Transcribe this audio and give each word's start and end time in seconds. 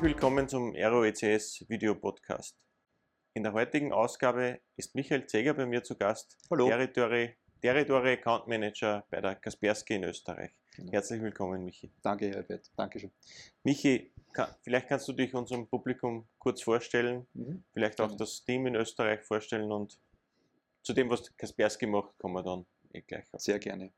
Herzlich 0.00 0.14
willkommen 0.14 0.48
zum 0.48 0.74
Aero 0.74 1.04
ECS 1.04 1.68
Video 1.68 1.94
Podcast. 1.94 2.56
In 3.34 3.42
der 3.42 3.52
heutigen 3.52 3.92
Ausgabe 3.92 4.58
ist 4.76 4.94
Michael 4.94 5.26
Zeger 5.26 5.52
bei 5.52 5.66
mir 5.66 5.82
zu 5.84 5.94
Gast, 5.94 6.38
Hallo. 6.50 6.68
Territory, 6.68 7.36
Territory 7.60 8.12
Account 8.14 8.46
Manager 8.46 9.04
bei 9.10 9.20
der 9.20 9.34
Kaspersky 9.34 9.96
in 9.96 10.04
Österreich. 10.04 10.52
Genau. 10.74 10.90
Herzlich 10.92 11.20
willkommen, 11.20 11.66
Michi. 11.66 11.92
Danke, 12.00 12.30
Herbert. 12.30 12.70
Dankeschön. 12.76 13.10
Michi, 13.62 14.10
kann, 14.32 14.54
vielleicht 14.62 14.88
kannst 14.88 15.06
du 15.06 15.12
dich 15.12 15.34
unserem 15.34 15.66
Publikum 15.68 16.26
kurz 16.38 16.62
vorstellen, 16.62 17.26
Mhm. 17.34 17.62
vielleicht 17.74 18.00
auch 18.00 18.06
Gerne. 18.06 18.16
das 18.20 18.42
Team 18.42 18.66
in 18.68 18.76
Österreich 18.76 19.20
vorstellen 19.22 19.70
und 19.70 20.00
zu 20.82 20.94
dem, 20.94 21.10
was 21.10 21.36
Kaspersky 21.36 21.84
macht, 21.86 22.16
kommen 22.16 22.36
wir 22.36 22.42
dann 22.42 22.64
eh 22.94 23.02
gleich 23.02 23.26
auf. 23.34 23.42
Sehr 23.42 23.58
gerne. 23.58 23.92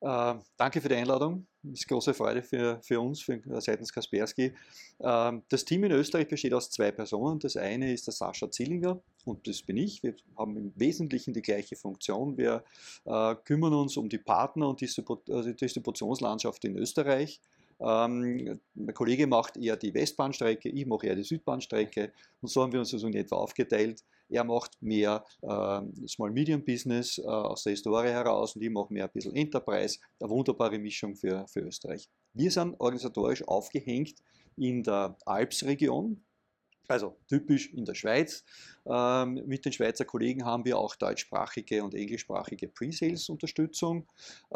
Äh, 0.00 0.34
danke 0.56 0.80
für 0.80 0.88
die 0.88 0.96
Einladung. 0.96 1.46
Ist 1.72 1.88
große 1.88 2.12
Freude 2.12 2.42
für, 2.42 2.78
für 2.82 3.00
uns, 3.00 3.22
für, 3.22 3.34
äh, 3.34 3.60
seitens 3.60 3.92
Kaspersky. 3.92 4.54
Ähm, 5.00 5.42
das 5.48 5.64
Team 5.64 5.84
in 5.84 5.92
Österreich 5.92 6.28
besteht 6.28 6.52
aus 6.52 6.70
zwei 6.70 6.90
Personen. 6.92 7.38
Das 7.38 7.56
eine 7.56 7.92
ist 7.92 8.06
der 8.06 8.12
Sascha 8.12 8.50
Zillinger 8.50 9.00
und 9.24 9.48
das 9.48 9.62
bin 9.62 9.78
ich. 9.78 10.02
Wir 10.02 10.14
haben 10.36 10.56
im 10.56 10.72
Wesentlichen 10.76 11.32
die 11.32 11.42
gleiche 11.42 11.76
Funktion. 11.76 12.36
Wir 12.36 12.64
äh, 13.06 13.34
kümmern 13.44 13.72
uns 13.72 13.96
um 13.96 14.08
die 14.08 14.18
Partner 14.18 14.68
und 14.68 14.80
Distribu 14.80 15.18
äh, 15.28 15.42
die 15.42 15.56
Distributionslandschaft 15.56 16.64
in 16.64 16.76
Österreich. 16.76 17.40
Ähm, 17.80 18.60
mein 18.74 18.94
Kollege 18.94 19.26
macht 19.26 19.56
eher 19.56 19.76
die 19.76 19.92
Westbahnstrecke, 19.94 20.68
ich 20.68 20.86
mache 20.86 21.06
eher 21.06 21.16
die 21.16 21.24
Südbahnstrecke 21.24 22.12
und 22.40 22.48
so 22.48 22.62
haben 22.62 22.72
wir 22.72 22.80
uns 22.80 22.92
also 22.92 23.06
in 23.06 23.14
etwa 23.14 23.36
aufgeteilt. 23.36 24.02
Er 24.28 24.44
macht 24.44 24.80
mehr 24.80 25.24
ähm, 25.42 25.92
Small 26.08 26.30
Medium 26.30 26.64
Business 26.64 27.18
äh, 27.18 27.22
aus 27.22 27.64
der 27.64 27.72
Historie 27.72 28.08
heraus 28.08 28.56
und 28.56 28.62
ich 28.62 28.70
mache 28.70 28.92
mehr 28.92 29.04
ein 29.04 29.10
bisschen 29.12 29.36
Enterprise. 29.36 29.98
Eine 30.18 30.30
wunderbare 30.30 30.78
Mischung 30.78 31.14
für, 31.14 31.46
für 31.46 31.60
Österreich. 31.60 32.08
Wir 32.32 32.50
sind 32.50 32.74
organisatorisch 32.78 33.46
aufgehängt 33.46 34.14
in 34.56 34.82
der 34.82 35.16
Alpsregion, 35.26 36.24
also 36.88 37.16
typisch 37.28 37.72
in 37.72 37.84
der 37.84 37.94
Schweiz. 37.94 38.44
Ähm, 38.86 39.42
mit 39.46 39.64
den 39.64 39.72
Schweizer 39.72 40.04
Kollegen 40.04 40.44
haben 40.44 40.64
wir 40.64 40.78
auch 40.78 40.94
deutschsprachige 40.96 41.82
und 41.82 41.94
englischsprachige 41.94 42.68
Pre-Sales-Unterstützung. 42.68 44.06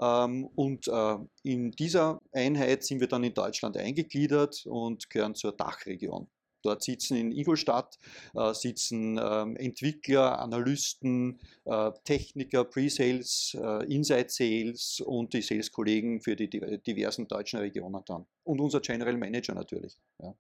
Ähm, 0.00 0.46
und 0.54 0.88
äh, 0.88 1.16
in 1.42 1.70
dieser 1.72 2.20
Einheit 2.32 2.84
sind 2.84 3.00
wir 3.00 3.08
dann 3.08 3.24
in 3.24 3.34
Deutschland 3.34 3.76
eingegliedert 3.76 4.66
und 4.66 5.08
gehören 5.10 5.34
zur 5.34 5.52
Dachregion. 5.52 6.28
Dort 6.62 6.82
sitzen 6.82 7.16
in 7.16 7.30
Ingolstadt 7.30 7.98
äh, 8.34 8.52
sitzen 8.52 9.16
ähm, 9.22 9.54
Entwickler, 9.56 10.40
Analysten, 10.40 11.38
äh, 11.64 11.92
Techniker, 12.02 12.64
Pre-Sales, 12.64 13.56
äh, 13.58 13.84
Inside-Sales 13.94 15.00
und 15.06 15.32
die 15.32 15.42
Sales-Kollegen 15.42 16.20
für 16.20 16.34
die 16.34 16.50
di- 16.50 16.78
diversen 16.78 17.28
deutschen 17.28 17.60
Regionen 17.60 18.02
dann. 18.04 18.26
Und 18.42 18.60
unser 18.60 18.80
General 18.80 19.16
Manager 19.16 19.54
natürlich. 19.54 19.96
Ja. 20.20 20.34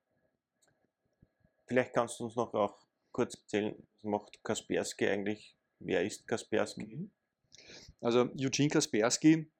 Vielleicht 1.68 1.92
kannst 1.92 2.18
du 2.18 2.24
uns 2.24 2.34
noch 2.34 2.52
auch 2.54 2.78
kurz 3.12 3.34
erzählen, 3.34 3.74
was 3.94 4.04
macht 4.04 4.42
Kaspersky 4.42 5.06
eigentlich? 5.06 5.56
Wer 5.78 6.02
ist 6.02 6.26
Kaspersky? 6.26 7.10
Also 8.00 8.30
Eugene 8.38 8.70
Kaspersky, 8.70 9.50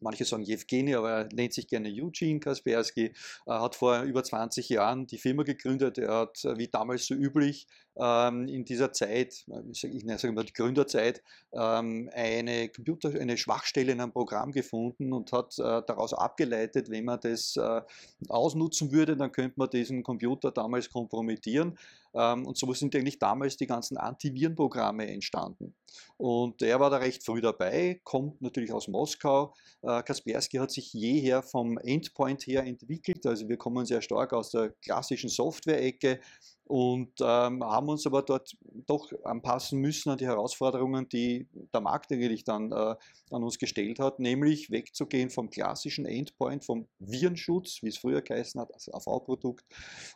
manche 0.00 0.24
sagen 0.24 0.42
Jewgeni, 0.42 0.94
aber 0.94 1.10
er 1.10 1.28
nennt 1.32 1.52
sich 1.52 1.68
gerne 1.68 1.88
Eugene 1.88 2.40
Kaspersky, 2.40 3.12
er 3.46 3.60
hat 3.60 3.74
vor 3.76 4.02
über 4.02 4.22
20 4.22 4.68
Jahren 4.68 5.06
die 5.06 5.18
Firma 5.18 5.42
gegründet. 5.42 5.98
Er 5.98 6.14
hat, 6.14 6.44
äh, 6.44 6.56
wie 6.58 6.68
damals 6.68 7.06
so 7.06 7.14
üblich, 7.14 7.66
ähm, 7.96 8.48
in 8.48 8.64
dieser 8.64 8.92
Zeit, 8.92 9.44
äh, 9.48 9.62
ich 9.70 10.04
nenne 10.04 10.14
es 10.14 10.24
immer 10.24 10.44
die 10.44 10.52
Gründerzeit, 10.52 11.22
ähm, 11.52 12.10
eine 12.14 12.68
Computer, 12.68 13.10
eine 13.10 13.36
Schwachstelle 13.36 13.92
in 13.92 14.00
einem 14.00 14.12
Programm 14.12 14.52
gefunden 14.52 15.12
und 15.12 15.32
hat 15.32 15.58
äh, 15.58 15.82
daraus 15.86 16.14
abgeleitet, 16.14 16.90
wenn 16.90 17.04
man 17.04 17.20
das 17.20 17.56
äh, 17.56 17.82
ausnutzen 18.28 18.92
würde, 18.92 19.16
dann 19.16 19.32
könnte 19.32 19.54
man 19.56 19.70
diesen 19.70 20.02
Computer 20.02 20.50
damals 20.50 20.90
kompromittieren. 20.90 21.78
Ähm, 22.14 22.46
und 22.46 22.56
so 22.56 22.72
sind 22.74 22.94
eigentlich 22.94 23.18
damals 23.18 23.56
die 23.56 23.66
ganzen 23.66 23.96
Antivirenprogramme 23.96 25.06
entstanden. 25.06 25.74
Und 26.16 26.62
er 26.62 26.80
war 26.80 26.90
da 26.90 26.98
recht 26.98 27.24
früh 27.24 27.40
dabei, 27.40 28.00
kommt 28.04 28.40
natürlich 28.40 28.72
aus 28.72 28.88
Moskau. 28.88 29.54
Äh, 29.82 30.02
Kaspersky 30.02 30.58
hat 30.58 30.70
sich 30.70 30.92
jeher 30.92 31.42
vom 31.42 31.78
Endpoint 31.78 32.46
her 32.46 32.64
entwickelt, 32.64 33.26
also 33.26 33.48
wir 33.48 33.56
kommen 33.56 33.86
sehr 33.86 34.02
stark 34.02 34.32
aus 34.32 34.50
der 34.50 34.70
klassischen 34.82 35.30
Software-Ecke 35.30 36.20
und 36.70 37.14
ähm, 37.20 37.64
haben 37.64 37.88
uns 37.88 38.06
aber 38.06 38.22
dort 38.22 38.56
doch 38.86 39.10
anpassen 39.24 39.80
müssen 39.80 40.10
an 40.10 40.18
die 40.18 40.26
Herausforderungen, 40.26 41.08
die 41.08 41.48
der 41.74 41.80
Markt 41.80 42.12
eigentlich 42.12 42.44
dann 42.44 42.70
äh, 42.70 42.94
an 43.32 43.42
uns 43.42 43.58
gestellt 43.58 43.98
hat, 43.98 44.20
nämlich 44.20 44.70
wegzugehen 44.70 45.30
vom 45.30 45.50
klassischen 45.50 46.06
Endpoint, 46.06 46.64
vom 46.64 46.86
Virenschutz, 47.00 47.82
wie 47.82 47.88
es 47.88 47.98
früher 47.98 48.22
geheißen 48.22 48.60
hat, 48.60 48.72
als 48.72 48.88
AV-Produkt, 48.88 49.64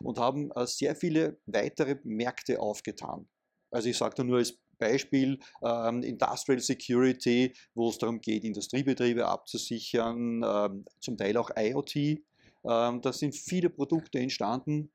und 0.01 0.17
haben 0.17 0.49
äh, 0.51 0.65
sehr 0.65 0.95
viele 0.95 1.37
weitere 1.45 1.97
Märkte 2.05 2.61
aufgetan. 2.61 3.27
Also 3.69 3.89
ich 3.89 3.97
sage 3.97 4.15
da 4.15 4.23
nur 4.23 4.37
als 4.37 4.57
Beispiel 4.77 5.39
ähm, 5.61 6.03
Industrial 6.03 6.61
Security, 6.61 7.51
wo 7.73 7.89
es 7.89 7.97
darum 7.97 8.21
geht, 8.21 8.45
Industriebetriebe 8.45 9.27
abzusichern, 9.27 10.41
ähm, 10.41 10.85
zum 11.01 11.17
Teil 11.17 11.35
auch 11.35 11.49
IoT. 11.53 11.95
Ähm, 11.97 12.21
da 12.63 13.11
sind 13.11 13.35
viele 13.35 13.69
Produkte 13.69 14.19
entstanden, 14.19 14.89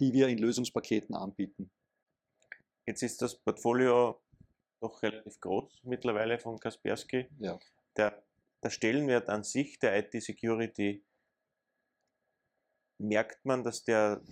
die 0.00 0.12
wir 0.12 0.28
in 0.28 0.38
Lösungspaketen 0.38 1.14
anbieten. 1.14 1.70
Jetzt 2.86 3.02
ist 3.02 3.22
das 3.22 3.36
Portfolio 3.36 4.20
doch 4.80 5.02
relativ 5.02 5.38
groß 5.40 5.82
mittlerweile 5.84 6.38
von 6.38 6.58
Kaspersky. 6.58 7.26
Ja. 7.38 7.58
Der, 7.96 8.22
der 8.62 8.70
Stellenwert 8.70 9.28
an 9.28 9.44
sich 9.44 9.78
der 9.78 9.98
IT-Security, 9.98 11.04
merkt 12.98 13.44
man, 13.44 13.64
dass 13.64 13.84
der 13.84 14.22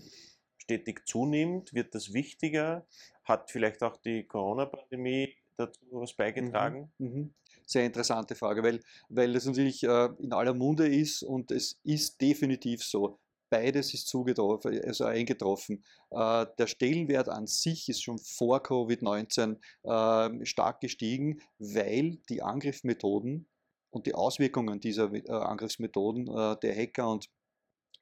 stetig 0.59 1.07
zunimmt? 1.07 1.73
Wird 1.75 1.95
das 1.95 2.13
wichtiger? 2.13 2.87
Hat 3.25 3.51
vielleicht 3.51 3.83
auch 3.83 3.97
die 3.97 4.25
Corona-Pandemie 4.25 5.35
dazu 5.57 5.81
was 5.91 6.15
beigetragen? 6.15 6.93
Mhm. 6.99 7.35
Sehr 7.67 7.85
interessante 7.85 8.35
Frage, 8.35 8.63
weil, 8.63 8.81
weil 9.09 9.33
das 9.33 9.45
natürlich 9.45 9.83
äh, 9.83 10.09
in 10.19 10.33
aller 10.33 10.55
Munde 10.55 10.89
ist 10.89 11.23
und 11.23 11.51
es 11.51 11.79
ist 11.85 12.21
definitiv 12.21 12.83
so. 12.83 13.19
Beides 13.51 13.95
ist 13.95 14.09
zugetroffen, 14.09 14.81
also 14.85 15.05
eingetroffen. 15.05 15.83
Äh, 16.11 16.47
der 16.59 16.67
Stellenwert 16.67 17.29
an 17.29 17.47
sich 17.47 17.89
ist 17.89 18.03
schon 18.03 18.19
vor 18.19 18.59
Covid-19 18.59 19.57
äh, 19.85 20.45
stark 20.47 20.81
gestiegen, 20.81 21.41
weil 21.59 22.19
die 22.29 22.43
Angriffsmethoden 22.43 23.47
und 23.91 24.07
die 24.07 24.15
Auswirkungen 24.15 24.81
dieser 24.81 25.13
äh, 25.13 25.31
Angriffsmethoden 25.31 26.29
äh, 26.29 26.57
der 26.61 26.77
Hacker 26.77 27.11
und, 27.11 27.31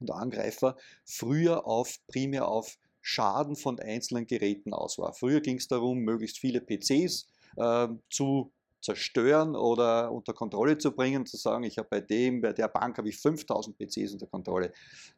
und 0.00 0.10
Angreifer 0.10 0.76
früher 1.04 1.66
auf 1.66 1.98
primär 2.06 2.48
auf 2.48 2.78
Schaden 3.00 3.54
von 3.54 3.78
einzelnen 3.78 4.26
Geräten 4.26 4.72
aus 4.72 4.98
war. 4.98 5.12
Früher 5.12 5.40
ging 5.40 5.58
es 5.58 5.68
darum, 5.68 5.98
möglichst 5.98 6.38
viele 6.38 6.60
PCs 6.60 7.28
äh, 7.56 7.88
zu 8.10 8.52
zerstören 8.86 9.56
oder 9.56 10.12
unter 10.12 10.32
Kontrolle 10.32 10.78
zu 10.78 10.92
bringen 10.92 11.26
zu 11.26 11.36
sagen, 11.36 11.64
ich 11.64 11.76
habe 11.76 11.88
bei 11.90 12.00
dem, 12.00 12.40
bei 12.40 12.52
der 12.52 12.68
Bank 12.68 12.96
habe 12.98 13.08
ich 13.08 13.18
5000 13.18 13.76
PCs 13.76 14.12
unter 14.12 14.28
Kontrolle. 14.28 14.72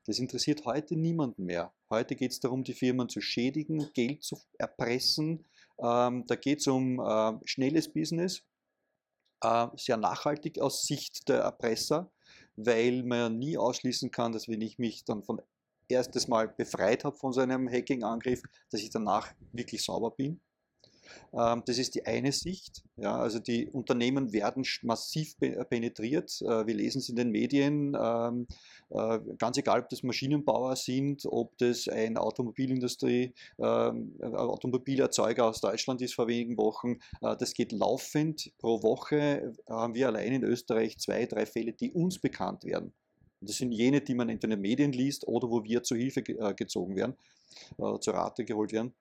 Das 0.06 0.18
interessiert 0.18 0.64
heute 0.64 0.96
niemanden 0.96 1.44
mehr. 1.44 1.72
Heute 1.90 2.16
geht 2.16 2.32
es 2.32 2.40
darum, 2.40 2.64
die 2.64 2.72
Firmen 2.72 3.10
zu 3.10 3.20
schädigen, 3.20 3.90
Geld 3.92 4.24
zu 4.24 4.38
erpressen. 4.56 5.44
Ähm, 5.78 6.24
da 6.26 6.34
geht 6.36 6.60
es 6.60 6.66
um 6.66 6.98
äh, 6.98 7.32
schnelles 7.44 7.92
Business, 7.92 8.42
äh, 9.42 9.66
sehr 9.76 9.98
nachhaltig 9.98 10.60
aus 10.60 10.82
Sicht 10.84 11.28
der 11.28 11.40
Erpresser, 11.40 12.10
weil 12.56 13.02
man 13.02 13.18
ja 13.18 13.28
nie 13.28 13.58
ausschließen 13.58 14.10
kann, 14.10 14.32
dass 14.32 14.48
wenn 14.48 14.62
ich 14.62 14.78
mich 14.78 15.04
dann 15.04 15.22
von 15.22 15.42
erstes 15.88 16.26
Mal 16.26 16.48
befreit 16.48 17.04
habe 17.04 17.16
von 17.16 17.32
so 17.34 17.42
einem 17.42 17.68
Hacking-Angriff, 17.68 18.42
dass 18.70 18.80
ich 18.80 18.90
danach 18.90 19.34
wirklich 19.52 19.84
sauber 19.84 20.10
bin. 20.10 20.40
Ähm, 21.32 21.62
Das 21.66 21.78
ist 21.78 21.94
die 21.94 22.06
eine 22.06 22.32
Sicht. 22.32 22.82
Ja, 22.96 23.16
also 23.16 23.38
die 23.38 23.68
Unternehmen 23.68 24.32
werden 24.32 24.64
massiv 24.82 25.38
pe- 25.38 25.64
penetriert. 25.64 26.40
Äh, 26.42 26.66
Wir 26.66 26.74
lesen 26.74 26.98
es 26.98 27.08
in 27.08 27.16
den 27.16 27.30
Medien, 27.30 27.96
ähm, 28.00 28.46
äh, 28.90 29.18
ganz 29.38 29.56
egal, 29.58 29.80
ob 29.80 29.88
das 29.88 30.02
Maschinenbauer 30.02 30.76
sind, 30.76 31.24
ob 31.26 31.56
das 31.58 31.88
eine 31.88 32.20
Automobilindustrie, 32.20 33.34
ähm, 33.58 34.16
ein 34.22 34.34
Automobilerzeuger 34.34 35.44
aus 35.46 35.60
Deutschland 35.60 36.00
ist 36.02 36.14
vor 36.14 36.28
wenigen 36.28 36.56
Wochen. 36.58 36.98
Äh, 37.20 37.36
Das 37.36 37.54
geht 37.54 37.72
laufend. 37.72 38.50
Pro 38.58 38.82
Woche 38.82 39.54
haben 39.68 39.94
wir 39.94 40.08
allein 40.08 40.32
in 40.32 40.44
Österreich 40.44 40.98
zwei, 40.98 41.26
drei 41.26 41.46
Fälle, 41.46 41.72
die 41.72 41.92
uns 41.92 42.18
bekannt 42.18 42.64
werden. 42.64 42.92
Das 43.40 43.56
sind 43.58 43.70
jene, 43.72 44.00
die 44.00 44.14
man 44.14 44.28
entweder 44.28 44.54
in 44.54 44.58
den 44.58 44.68
Medien 44.68 44.92
liest 44.92 45.26
oder 45.28 45.48
wo 45.48 45.62
wir 45.62 45.82
zur 45.82 45.96
Hilfe 45.96 46.22
ge- 46.22 46.36
äh, 46.40 46.54
gezogen 46.54 46.96
werden, 46.96 47.14
äh, 47.78 47.98
zur 48.00 48.14
Rate 48.14 48.44
geholt 48.44 48.72
werden. 48.72 48.92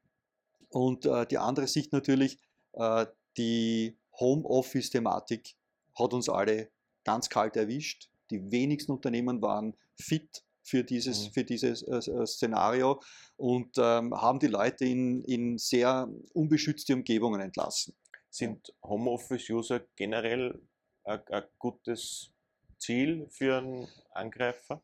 Und 0.70 1.06
äh, 1.06 1.26
die 1.26 1.38
andere 1.38 1.68
Sicht 1.68 1.94
natürlich, 1.94 2.40
äh, 2.74 3.06
die 3.38 3.98
Homeoffice-Thematik 4.20 5.56
hat 5.98 6.14
uns 6.14 6.30
alle 6.30 6.70
ganz 7.04 7.30
kalt 7.30 7.56
erwischt. 7.56 8.10
Die 8.30 8.52
wenigsten 8.52 8.92
Unternehmen 8.92 9.42
waren 9.42 9.76
fit 9.96 10.44
für 10.64 10.84
dieses, 10.84 11.28
Mhm. 11.28 11.32
für 11.32 11.44
dieses 11.46 11.82
äh, 11.84 11.96
äh, 11.96 12.26
Szenario 12.28 13.02
und 13.38 13.78
ähm, 13.78 14.14
haben 14.14 14.40
die 14.40 14.48
Leute 14.48 14.86
in, 14.86 15.24
in 15.24 15.58
sehr 15.58 16.10
unbeschützte 16.34 16.94
Umgebungen 16.94 17.40
entlassen. 17.40 17.96
Sind 18.30 18.74
Homeoffice-User 18.84 19.82
generell 19.96 20.60
ein, 21.06 21.22
ein 21.30 21.44
gutes 21.58 22.32
Ziel 22.78 23.28
für 23.30 23.58
einen 23.60 23.88
Angreifer? 24.12 24.84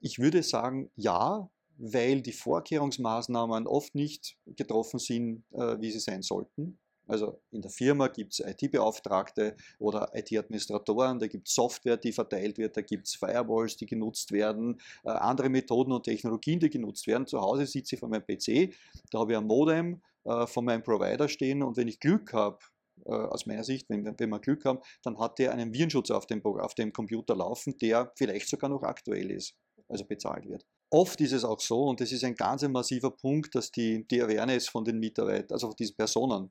Ich 0.00 0.18
würde 0.20 0.42
sagen, 0.42 0.90
ja, 0.94 1.50
weil 1.78 2.22
die 2.22 2.32
Vorkehrungsmaßnahmen 2.32 3.66
oft 3.66 3.94
nicht 3.94 4.36
getroffen 4.46 4.98
sind, 4.98 5.44
äh, 5.52 5.80
wie 5.80 5.90
sie 5.90 6.00
sein 6.00 6.22
sollten. 6.22 6.78
Also 7.08 7.40
in 7.52 7.62
der 7.62 7.70
Firma 7.70 8.08
gibt 8.08 8.32
es 8.32 8.40
IT-Beauftragte 8.40 9.56
oder 9.78 10.10
IT-Administratoren, 10.12 11.20
da 11.20 11.28
gibt 11.28 11.46
es 11.46 11.54
Software, 11.54 11.96
die 11.96 12.10
verteilt 12.10 12.58
wird, 12.58 12.76
da 12.76 12.80
gibt 12.80 13.06
es 13.06 13.14
Firewalls, 13.14 13.76
die 13.76 13.86
genutzt 13.86 14.32
werden, 14.32 14.80
äh, 15.04 15.10
andere 15.10 15.48
Methoden 15.48 15.92
und 15.92 16.02
Technologien, 16.02 16.58
die 16.58 16.70
genutzt 16.70 17.06
werden. 17.06 17.26
Zu 17.26 17.40
Hause 17.40 17.66
sitze 17.66 17.94
ich 17.94 18.00
vor 18.00 18.08
meinem 18.08 18.26
PC, 18.26 18.74
da 19.10 19.20
habe 19.20 19.32
ich 19.32 19.38
ein 19.38 19.46
Modem 19.46 20.02
äh, 20.24 20.46
von 20.46 20.64
meinem 20.64 20.82
Provider 20.82 21.28
stehen 21.28 21.62
und 21.62 21.76
wenn 21.76 21.88
ich 21.88 22.00
Glück 22.00 22.32
habe, 22.32 22.58
aus 23.04 23.44
meiner 23.44 23.62
Sicht, 23.62 23.90
wenn, 23.90 24.06
wenn 24.06 24.30
wir 24.30 24.38
Glück 24.40 24.64
haben, 24.64 24.80
dann 25.02 25.18
hat 25.18 25.38
der 25.38 25.52
einen 25.52 25.72
Virenschutz 25.72 26.10
auf 26.10 26.26
dem, 26.26 26.42
auf 26.42 26.74
dem 26.74 26.94
Computer 26.94 27.36
laufen, 27.36 27.76
der 27.76 28.10
vielleicht 28.16 28.48
sogar 28.48 28.70
noch 28.70 28.82
aktuell 28.82 29.30
ist, 29.30 29.54
also 29.86 30.06
bezahlt 30.06 30.48
wird. 30.48 30.66
Oft 30.96 31.20
ist 31.20 31.32
es 31.32 31.44
auch 31.44 31.60
so, 31.60 31.82
und 31.88 32.00
das 32.00 32.10
ist 32.10 32.24
ein 32.24 32.34
ganz 32.34 32.62
massiver 32.62 33.10
Punkt, 33.10 33.54
dass 33.54 33.70
die, 33.70 34.08
die 34.08 34.22
Awareness 34.22 34.66
von 34.66 34.82
den 34.82 34.98
Mitarbeitern, 34.98 35.52
also 35.52 35.66
von 35.66 35.76
diesen 35.76 35.94
Personen, 35.94 36.50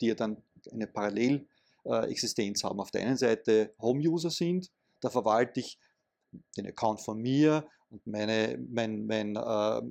die 0.00 0.06
ja 0.06 0.14
dann 0.14 0.42
eine 0.72 0.86
Parallelexistenz 0.86 2.64
haben. 2.64 2.80
Auf 2.80 2.90
der 2.90 3.02
einen 3.02 3.18
Seite 3.18 3.74
Home-User 3.82 4.30
sind, 4.30 4.70
da 5.02 5.10
verwalte 5.10 5.60
ich 5.60 5.78
den 6.56 6.68
Account 6.68 7.02
von 7.02 7.20
mir 7.20 7.68
und 7.90 8.06
meine, 8.06 8.58
mein, 8.70 9.04
mein, 9.04 9.36
äh, 9.36 9.82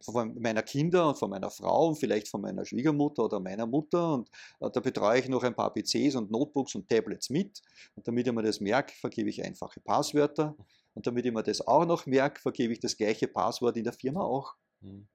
von 0.00 0.40
meiner 0.40 0.62
Kinder 0.62 1.08
und 1.08 1.18
von 1.18 1.30
meiner 1.30 1.50
Frau 1.50 1.88
und 1.88 1.96
vielleicht 1.96 2.28
von 2.28 2.42
meiner 2.42 2.64
Schwiegermutter 2.64 3.24
oder 3.24 3.40
meiner 3.40 3.66
Mutter. 3.66 4.14
Und 4.14 4.28
äh, 4.60 4.70
da 4.70 4.78
betreue 4.78 5.18
ich 5.18 5.28
noch 5.28 5.42
ein 5.42 5.56
paar 5.56 5.74
PCs 5.74 6.14
und 6.14 6.30
Notebooks 6.30 6.76
und 6.76 6.88
Tablets 6.88 7.30
mit. 7.30 7.60
Und 7.96 8.06
damit 8.06 8.28
ich 8.28 8.32
mir 8.32 8.44
das 8.44 8.60
merke, 8.60 8.94
vergebe 8.94 9.28
ich 9.28 9.44
einfache 9.44 9.80
Passwörter 9.80 10.54
und 10.94 11.06
damit 11.06 11.24
ich 11.24 11.32
mir 11.32 11.42
das 11.42 11.66
auch 11.66 11.84
noch 11.84 12.06
merke, 12.06 12.40
vergebe 12.40 12.72
ich 12.72 12.80
das 12.80 12.96
gleiche 12.96 13.28
Passwort 13.28 13.76
in 13.76 13.84
der 13.84 13.92
Firma 13.92 14.22
auch. 14.22 14.54
Mhm. 14.80 15.06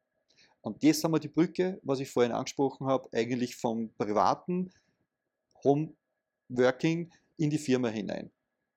Und 0.61 0.81
jetzt 0.81 1.03
haben 1.03 1.11
wir 1.11 1.19
die 1.19 1.27
Brücke, 1.27 1.79
was 1.83 1.99
ich 1.99 2.09
vorhin 2.09 2.31
angesprochen 2.31 2.87
habe, 2.87 3.07
eigentlich 3.13 3.55
vom 3.55 3.93
privaten 3.97 4.71
Homeworking 5.63 7.11
in 7.37 7.49
die 7.49 7.59
Firma 7.59 7.89
hinein. 7.89 8.31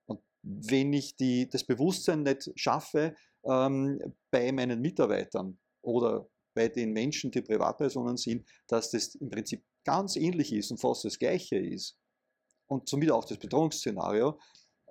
Und 0.06 0.20
wenn 0.42 0.92
ich 0.92 1.16
die, 1.16 1.48
das 1.48 1.64
Bewusstsein 1.64 2.24
nicht 2.24 2.50
schaffe 2.56 3.14
ähm, 3.44 3.98
bei 4.30 4.52
meinen 4.52 4.80
Mitarbeitern 4.80 5.58
oder 5.80 6.28
bei 6.54 6.68
den 6.68 6.92
Menschen, 6.92 7.30
die 7.30 7.40
Privatpersonen 7.40 8.16
sind, 8.16 8.46
dass 8.66 8.90
das 8.90 9.14
im 9.14 9.30
Prinzip 9.30 9.64
ganz 9.84 10.16
ähnlich 10.16 10.52
ist 10.52 10.70
und 10.70 10.78
fast 10.78 11.04
das 11.04 11.18
Gleiche 11.18 11.56
ist 11.56 11.96
und 12.66 12.88
somit 12.88 13.10
auch 13.10 13.24
das 13.24 13.38
Bedrohungsszenario, 13.38 14.38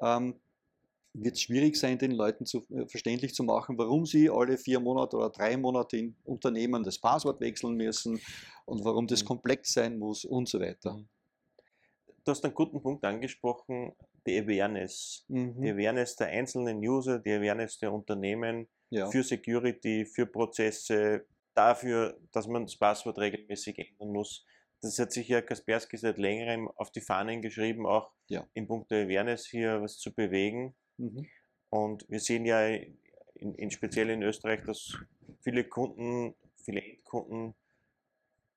ähm, 0.02 0.40
wird 1.24 1.36
es 1.36 1.42
schwierig 1.42 1.76
sein, 1.76 1.98
den 1.98 2.12
Leuten 2.12 2.46
zu, 2.46 2.66
äh, 2.70 2.88
verständlich 2.88 3.34
zu 3.34 3.44
machen, 3.44 3.78
warum 3.78 4.06
sie 4.06 4.30
alle 4.30 4.58
vier 4.58 4.80
Monate 4.80 5.18
oder 5.18 5.30
drei 5.30 5.58
Monate 5.58 5.98
in 5.98 6.16
Unternehmen 6.24 6.84
das 6.84 7.00
Passwort 7.00 7.40
wechseln 7.40 7.76
müssen 7.76 8.20
und 8.66 8.84
warum 8.86 9.08
das 9.08 9.24
mhm. 9.24 9.28
komplex 9.28 9.74
sein 9.74 9.98
muss 9.98 10.26
und 10.26 10.48
so 10.48 10.60
weiter. 10.60 10.94
Mhm. 10.94 11.08
Du 12.24 12.32
hast 12.32 12.44
einen 12.44 12.54
guten 12.54 12.82
Punkt 12.82 13.06
angesprochen, 13.06 13.94
die 14.26 14.38
Awareness. 14.38 15.24
Mhm. 15.30 15.62
Die 15.62 15.70
Awareness 15.72 16.16
der 16.18 16.28
einzelnen 16.28 16.78
User, 16.80 17.20
die 17.20 17.32
Awareness 17.32 17.78
der 17.80 17.94
Unternehmen 17.94 18.68
ja. 18.90 19.10
für 19.10 19.24
Security, 19.24 20.06
für 20.06 20.26
Prozesse, 20.26 21.26
dafür, 21.54 22.20
dass 22.32 22.48
man 22.48 22.66
das 22.66 22.78
Passwort 22.78 23.18
regelmäßig 23.18 23.80
ändern 23.80 24.12
muss. 24.12 24.46
Das 24.82 25.00
hat 25.00 25.12
sich 25.12 25.28
ja 25.28 25.42
Kaspersky 25.42 25.98
seit 25.98 26.18
längerem 26.18 26.68
auf 26.76 26.92
die 26.92 27.02
Fahnen 27.02 27.42
geschrieben, 27.42 27.88
auch 27.88 28.12
ja. 28.28 28.48
in 28.54 28.68
puncto 28.68 28.94
Awareness 28.94 29.48
hier 29.48 29.82
was 29.82 29.98
zu 29.98 30.14
bewegen. 30.14 30.76
Mhm. 30.98 31.28
Und 31.70 32.10
wir 32.10 32.20
sehen 32.20 32.46
ja 32.46 32.66
in, 32.66 33.54
in, 33.56 33.72
speziell 33.72 34.10
in 34.10 34.24
Österreich, 34.24 34.64
dass 34.66 34.98
viele 35.42 35.64
Kunden, 35.64 36.36
viele 36.64 36.82
Endkunden 36.82 37.56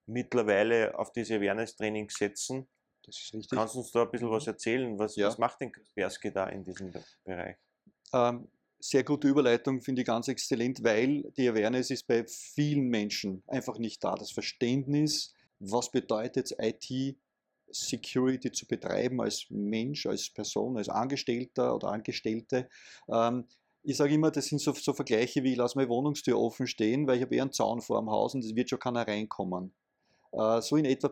mittlerweile 0.07 0.99
auf 0.99 1.13
diese 1.13 1.37
Awareness-Trainings 1.37 2.15
setzen. 2.15 2.69
Das 3.05 3.17
ist 3.17 3.35
richtig. 3.35 3.59
Kannst 3.59 3.75
du 3.75 3.79
uns 3.79 3.93
da 3.93 4.03
ein 4.03 4.11
bisschen 4.11 4.31
was 4.31 4.47
mhm. 4.47 4.53
erzählen? 4.53 4.99
Was, 4.99 5.17
ja. 5.17 5.29
was 5.29 5.39
macht 5.39 5.61
denn 5.61 5.73
Kaspersky 5.73 6.33
da 6.33 6.47
in 6.49 6.65
diesem 6.65 6.93
Bereich? 7.25 7.57
Ähm, 8.13 8.49
sehr 8.79 9.05
gute 9.05 9.29
Überleitung, 9.29 9.83
finde 9.83 10.03
ich 10.03 10.07
ganz 10.07 10.29
exzellent, 10.29 10.83
weil 10.83 11.23
die 11.37 11.49
Awareness 11.49 11.91
ist 11.91 12.07
bei 12.07 12.25
vielen 12.27 12.89
Menschen 12.89 13.43
einfach 13.47 13.79
nicht 13.79 14.03
da. 14.03 14.15
Das 14.15 14.33
Verständnis, 14.33 15.35
was 15.59 15.91
bedeutet 15.91 16.55
IT 16.59 17.17
Security 17.73 18.53
zu 18.53 18.67
betreiben 18.67 19.21
als 19.21 19.47
Mensch, 19.51 20.07
als 20.07 20.31
Person, 20.31 20.77
als 20.77 20.89
Angestellter 20.89 21.75
oder 21.75 21.89
Angestellte. 21.89 22.69
Ähm, 23.09 23.45
ich 23.83 23.97
sage 23.97 24.15
immer, 24.15 24.31
das 24.31 24.47
sind 24.47 24.61
so, 24.61 24.73
so, 24.73 24.93
Vergleiche 24.93 25.43
wie 25.43 25.53
ich 25.53 25.57
lasse 25.57 25.79
meine 25.79 25.89
Wohnungstür 25.89 26.39
offen 26.39 26.67
stehen, 26.67 27.07
weil 27.07 27.17
ich 27.17 27.23
habe 27.23 27.35
eher 27.35 27.43
einen 27.43 27.53
Zaun 27.53 27.81
vor 27.81 28.01
dem 28.01 28.11
Haus 28.11 28.35
und 28.35 28.45
es 28.45 28.55
wird 28.55 28.69
schon 28.69 28.79
keiner 28.79 29.07
reinkommen. 29.07 29.73
Äh, 30.33 30.61
so 30.61 30.77
in 30.77 30.85
etwa 30.85 31.11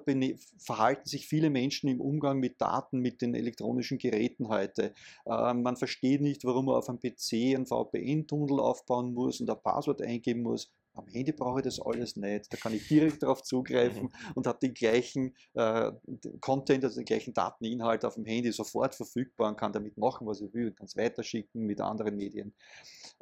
verhalten 0.59 1.09
sich 1.09 1.27
viele 1.27 1.51
Menschen 1.51 1.89
im 1.89 2.01
Umgang 2.01 2.39
mit 2.39 2.61
Daten, 2.61 3.01
mit 3.01 3.23
den 3.23 3.35
elektronischen 3.35 3.99
Geräten 3.99 4.49
heute. 4.49 4.95
Äh, 5.27 5.55
man 5.55 5.77
versteht 5.77 6.21
nicht, 6.21 6.45
warum 6.45 6.67
man 6.67 6.77
auf 6.77 6.89
einem 6.89 7.01
PC 7.01 7.57
einen 7.57 7.67
VPN-Tunnel 7.67 8.61
aufbauen 8.61 9.15
muss 9.15 9.41
und 9.41 9.51
ein 9.51 9.63
Passwort 9.63 10.03
eingeben 10.03 10.43
muss. 10.43 10.71
Am 10.99 11.07
Handy 11.09 11.33
brauche 11.33 11.61
ich 11.61 11.65
das 11.65 11.81
alles 11.81 12.17
nicht. 12.17 12.53
Da 12.53 12.57
kann 12.57 12.75
ich 12.75 12.87
direkt 12.89 13.23
darauf 13.23 13.43
zugreifen 13.43 14.05
mhm. 14.05 14.33
und 14.35 14.47
habe 14.47 14.59
den 14.61 14.75
gleichen 14.75 15.35
äh, 15.55 15.93
Content, 16.41 16.85
also 16.85 16.97
den 17.01 17.05
gleichen 17.05 17.35
Dateninhalt 17.35 18.05
auf 18.05 18.15
dem 18.15 18.25
Handy 18.25 18.53
sofort 18.53 18.95
verfügbar 18.95 19.49
und 19.49 19.57
kann 19.57 19.73
damit 19.73 19.97
machen, 19.97 20.27
was 20.27 20.41
ich 20.41 20.53
will, 20.53 20.73
kann 20.73 20.87
es 20.87 20.97
weiterschicken 20.97 21.65
mit 21.65 21.81
anderen 21.81 22.17
Medien. 22.17 22.55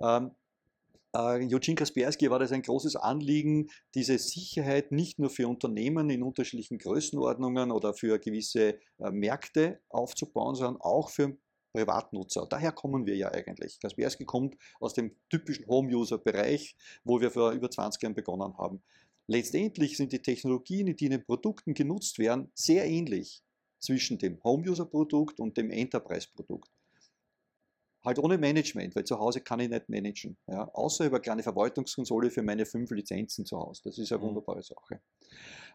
Ähm, 0.01 0.33
äh, 1.17 1.55
Eugene 1.55 1.77
Kaspersky 1.77 2.31
war 2.31 2.39
das 2.39 2.53
ein 2.53 2.63
großes 2.63 2.97
Anliegen, 2.97 3.71
diese 3.95 4.19
Sicherheit 4.19 4.93
nicht 4.93 5.19
nur 5.19 5.31
für 5.31 5.49
Unternehmen 5.49 6.11
in 6.11 6.23
unterschiedlichen 6.23 6.79
Größenordnungen 6.79 7.71
oder 7.71 7.95
für 7.95 8.19
gewisse 8.19 8.79
äh, 8.99 9.11
Märkte 9.11 9.81
aufzubauen, 9.89 10.55
sondern 10.55 10.81
auch 10.81 11.11
für 11.11 11.37
Privatnutzer. 11.77 12.47
Daher 12.49 12.73
kommen 12.73 13.05
wir 13.05 13.17
ja 13.17 13.31
eigentlich. 13.31 13.79
Kaspersky 13.81 14.25
kommt 14.25 14.57
aus 14.81 14.95
dem 14.95 15.15
typischen 15.29 15.67
Home-User-Bereich, 15.67 16.75
wo 17.05 17.21
wir 17.21 17.31
vor 17.31 17.53
über 17.53 17.71
20 17.71 18.03
Jahren 18.03 18.15
begonnen 18.15 18.57
haben. 18.57 18.83
Letztendlich 19.27 19.97
sind 19.97 20.13
die 20.13 20.23
Technologien, 20.23 20.97
die 20.97 21.05
in 21.05 21.11
den 21.11 21.25
Produkten 21.25 21.75
genutzt 21.75 22.19
werden, 22.19 22.51
sehr 22.55 22.87
ähnlich 22.87 23.43
zwischen 23.79 24.19
dem 24.19 24.43
Home-User-Produkt 24.43 25.39
und 25.39 25.59
dem 25.59 25.71
Enterprise-Produkt. 25.71 26.71
Halt 28.07 28.21
ohne 28.21 28.39
Management, 28.39 28.95
weil 28.95 29.05
zu 29.05 29.19
Hause 29.19 29.41
kann 29.41 29.59
ich 29.59 29.69
nicht 29.69 29.89
managen. 29.89 30.37
Ja, 30.47 30.71
außer 30.73 31.07
über 31.07 31.17
eine 31.17 31.23
kleine 31.23 31.43
Verwaltungskonsole 31.43 32.31
für 32.31 32.43
meine 32.43 32.65
fünf 32.65 32.93
Lizenzen 32.93 33.45
zu 33.45 33.59
Hause. 33.59 33.83
Das 33.85 33.99
ist 33.99 34.13
eine 34.13 34.23
mhm. 34.23 34.29
wunderbare 34.29 34.63
Sache. 34.63 35.01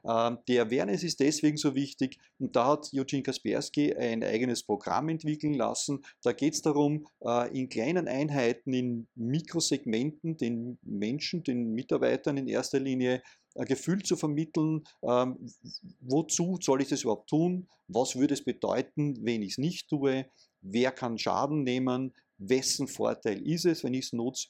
Ähm, 0.05 0.37
die 0.47 0.57
Awareness 0.57 1.03
ist 1.03 1.19
deswegen 1.19 1.57
so 1.57 1.75
wichtig 1.75 2.17
und 2.39 2.55
da 2.55 2.67
hat 2.67 2.89
Eugene 2.93 3.21
Kaspersky 3.21 3.93
ein 3.93 4.23
eigenes 4.23 4.63
Programm 4.63 5.09
entwickeln 5.09 5.53
lassen. 5.53 6.05
Da 6.23 6.31
geht 6.31 6.53
es 6.53 6.61
darum, 6.61 7.05
äh, 7.19 7.55
in 7.55 7.67
kleinen 7.67 8.07
Einheiten, 8.07 8.73
in 8.73 9.07
Mikrosegmenten 9.15 10.37
den 10.37 10.79
Menschen, 10.83 11.43
den 11.43 11.73
Mitarbeitern 11.73 12.37
in 12.37 12.47
erster 12.47 12.79
Linie 12.79 13.21
ein 13.55 13.65
Gefühl 13.65 14.01
zu 14.03 14.15
vermitteln, 14.15 14.85
ähm, 15.03 15.37
wozu 15.99 16.57
soll 16.61 16.81
ich 16.81 16.87
das 16.87 17.03
überhaupt 17.03 17.29
tun, 17.29 17.67
was 17.87 18.15
würde 18.15 18.33
es 18.33 18.43
bedeuten, 18.45 19.17
wenn 19.25 19.41
ich 19.41 19.51
es 19.51 19.57
nicht 19.57 19.89
tue, 19.89 20.25
wer 20.61 20.91
kann 20.91 21.17
Schaden 21.17 21.63
nehmen, 21.63 22.13
wessen 22.49 22.87
Vorteil 22.87 23.41
ist 23.47 23.65
es, 23.65 23.83
wenn 23.83 23.93
ich 23.93 24.05
es 24.05 24.13
nutze. 24.13 24.47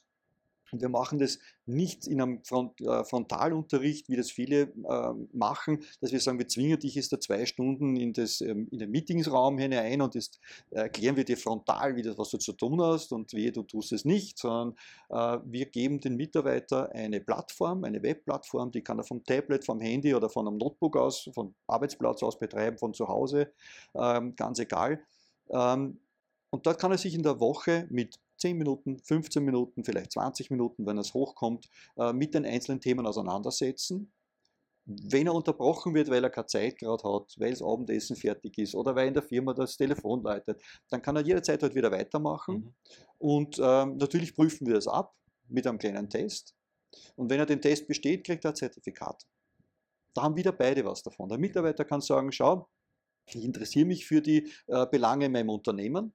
Und 0.72 0.82
wir 0.82 0.90
machen 0.90 1.20
das 1.20 1.38
nicht 1.66 2.08
in 2.08 2.22
einem 2.22 2.42
äh, 2.80 3.04
Frontalunterricht, 3.04 4.10
wie 4.10 4.16
das 4.16 4.32
viele 4.32 4.62
äh, 4.62 5.14
machen, 5.34 5.84
dass 6.00 6.12
wir 6.12 6.20
sagen, 6.20 6.40
wir 6.40 6.48
zwingen 6.48 6.80
dich 6.80 6.96
jetzt 6.96 7.12
da 7.12 7.20
zwei 7.20 7.46
Stunden 7.46 7.96
in, 7.96 8.14
das, 8.14 8.42
ähm, 8.42 8.68
in 8.72 8.80
den 8.80 8.90
Meetingsraum 8.90 9.58
hinein 9.58 10.02
und 10.02 10.16
das 10.16 10.32
erklären 10.70 11.18
wir 11.18 11.26
dir 11.26 11.38
frontal, 11.38 11.96
wie 11.96 12.02
das, 12.02 12.18
was 12.18 12.30
du 12.30 12.38
zu 12.38 12.54
tun 12.54 12.82
hast 12.82 13.12
und 13.12 13.34
wie 13.34 13.52
du 13.52 13.64
tust 13.64 13.92
es 13.92 14.06
nicht, 14.06 14.40
sondern 14.40 14.76
äh, 15.10 15.44
wir 15.46 15.66
geben 15.66 16.00
den 16.00 16.16
Mitarbeiter 16.16 16.92
eine 16.94 17.20
Plattform, 17.20 17.84
eine 17.84 18.02
Webplattform, 18.02 18.72
die 18.72 18.82
kann 18.82 18.98
er 18.98 19.04
vom 19.04 19.24
Tablet, 19.24 19.66
vom 19.66 19.82
Handy 19.82 20.16
oder 20.16 20.30
von 20.30 20.48
einem 20.48 20.58
Notebook 20.58 20.96
aus, 20.96 21.30
vom 21.34 21.54
Arbeitsplatz 21.68 22.24
aus 22.24 22.40
betreiben, 22.40 22.78
von 22.78 22.94
zu 22.94 23.08
Hause, 23.08 23.52
ähm, 23.96 24.36
ganz 24.36 24.60
egal. 24.60 25.02
Ähm, 25.50 26.00
und 26.52 26.66
dort 26.66 26.80
kann 26.80 26.92
er 26.92 26.98
sich 26.98 27.16
in 27.16 27.24
der 27.24 27.40
Woche 27.40 27.88
mit 27.90 28.20
10 28.38 28.58
Minuten, 28.58 29.00
15 29.00 29.44
Minuten, 29.44 29.84
vielleicht 29.84 30.12
20 30.12 30.52
Minuten, 30.52 30.86
wenn 30.86 30.98
es 30.98 31.14
hochkommt, 31.14 31.70
äh, 31.98 32.12
mit 32.12 32.34
den 32.34 32.46
einzelnen 32.46 32.82
Themen 32.82 33.08
auseinandersetzen. 33.08 34.12
Wenn 34.86 35.28
er 35.28 35.34
unterbrochen 35.34 35.94
wird, 35.94 36.10
weil 36.10 36.24
er 36.24 36.30
keine 36.30 36.48
Zeit 36.48 36.78
gerade 36.78 37.04
hat, 37.04 37.36
weil 37.38 37.52
das 37.52 37.62
Abendessen 37.62 38.16
fertig 38.16 38.58
ist 38.58 38.76
oder 38.76 38.96
weil 38.96 39.08
in 39.08 39.14
der 39.14 39.24
Firma 39.24 39.54
das 39.54 39.78
Telefon 39.78 40.24
leitet, 40.24 40.62
dann 40.90 41.02
kann 41.02 41.16
er 41.16 41.22
jederzeit 41.22 41.62
halt 41.64 41.76
wieder 41.76 41.92
weitermachen. 41.92 42.56
Mhm. 42.56 42.74
Und 43.18 43.60
ähm, 43.64 43.98
natürlich 43.98 44.36
prüfen 44.36 44.68
wir 44.68 44.74
das 44.74 44.88
ab 44.88 45.16
mit 45.48 45.66
einem 45.68 45.78
kleinen 45.78 46.10
Test. 46.10 46.56
Und 47.16 47.30
wenn 47.30 47.40
er 47.40 47.46
den 47.46 47.62
Test 47.62 47.88
besteht, 47.88 48.26
kriegt 48.26 48.44
er 48.44 48.52
ein 48.52 48.56
Zertifikat. 48.56 49.24
Da 50.14 50.24
haben 50.24 50.36
wieder 50.36 50.52
beide 50.52 50.84
was 50.84 51.04
davon. 51.04 51.30
Der 51.30 51.38
Mitarbeiter 51.38 51.86
kann 51.86 52.02
sagen, 52.02 52.32
schau, 52.34 52.68
ich 53.28 53.46
interessiere 53.46 53.86
mich 53.86 54.06
für 54.06 54.22
die 54.22 54.52
äh, 54.68 54.86
Belange 54.88 55.28
in 55.28 55.32
meinem 55.32 55.50
Unternehmen. 55.50 56.14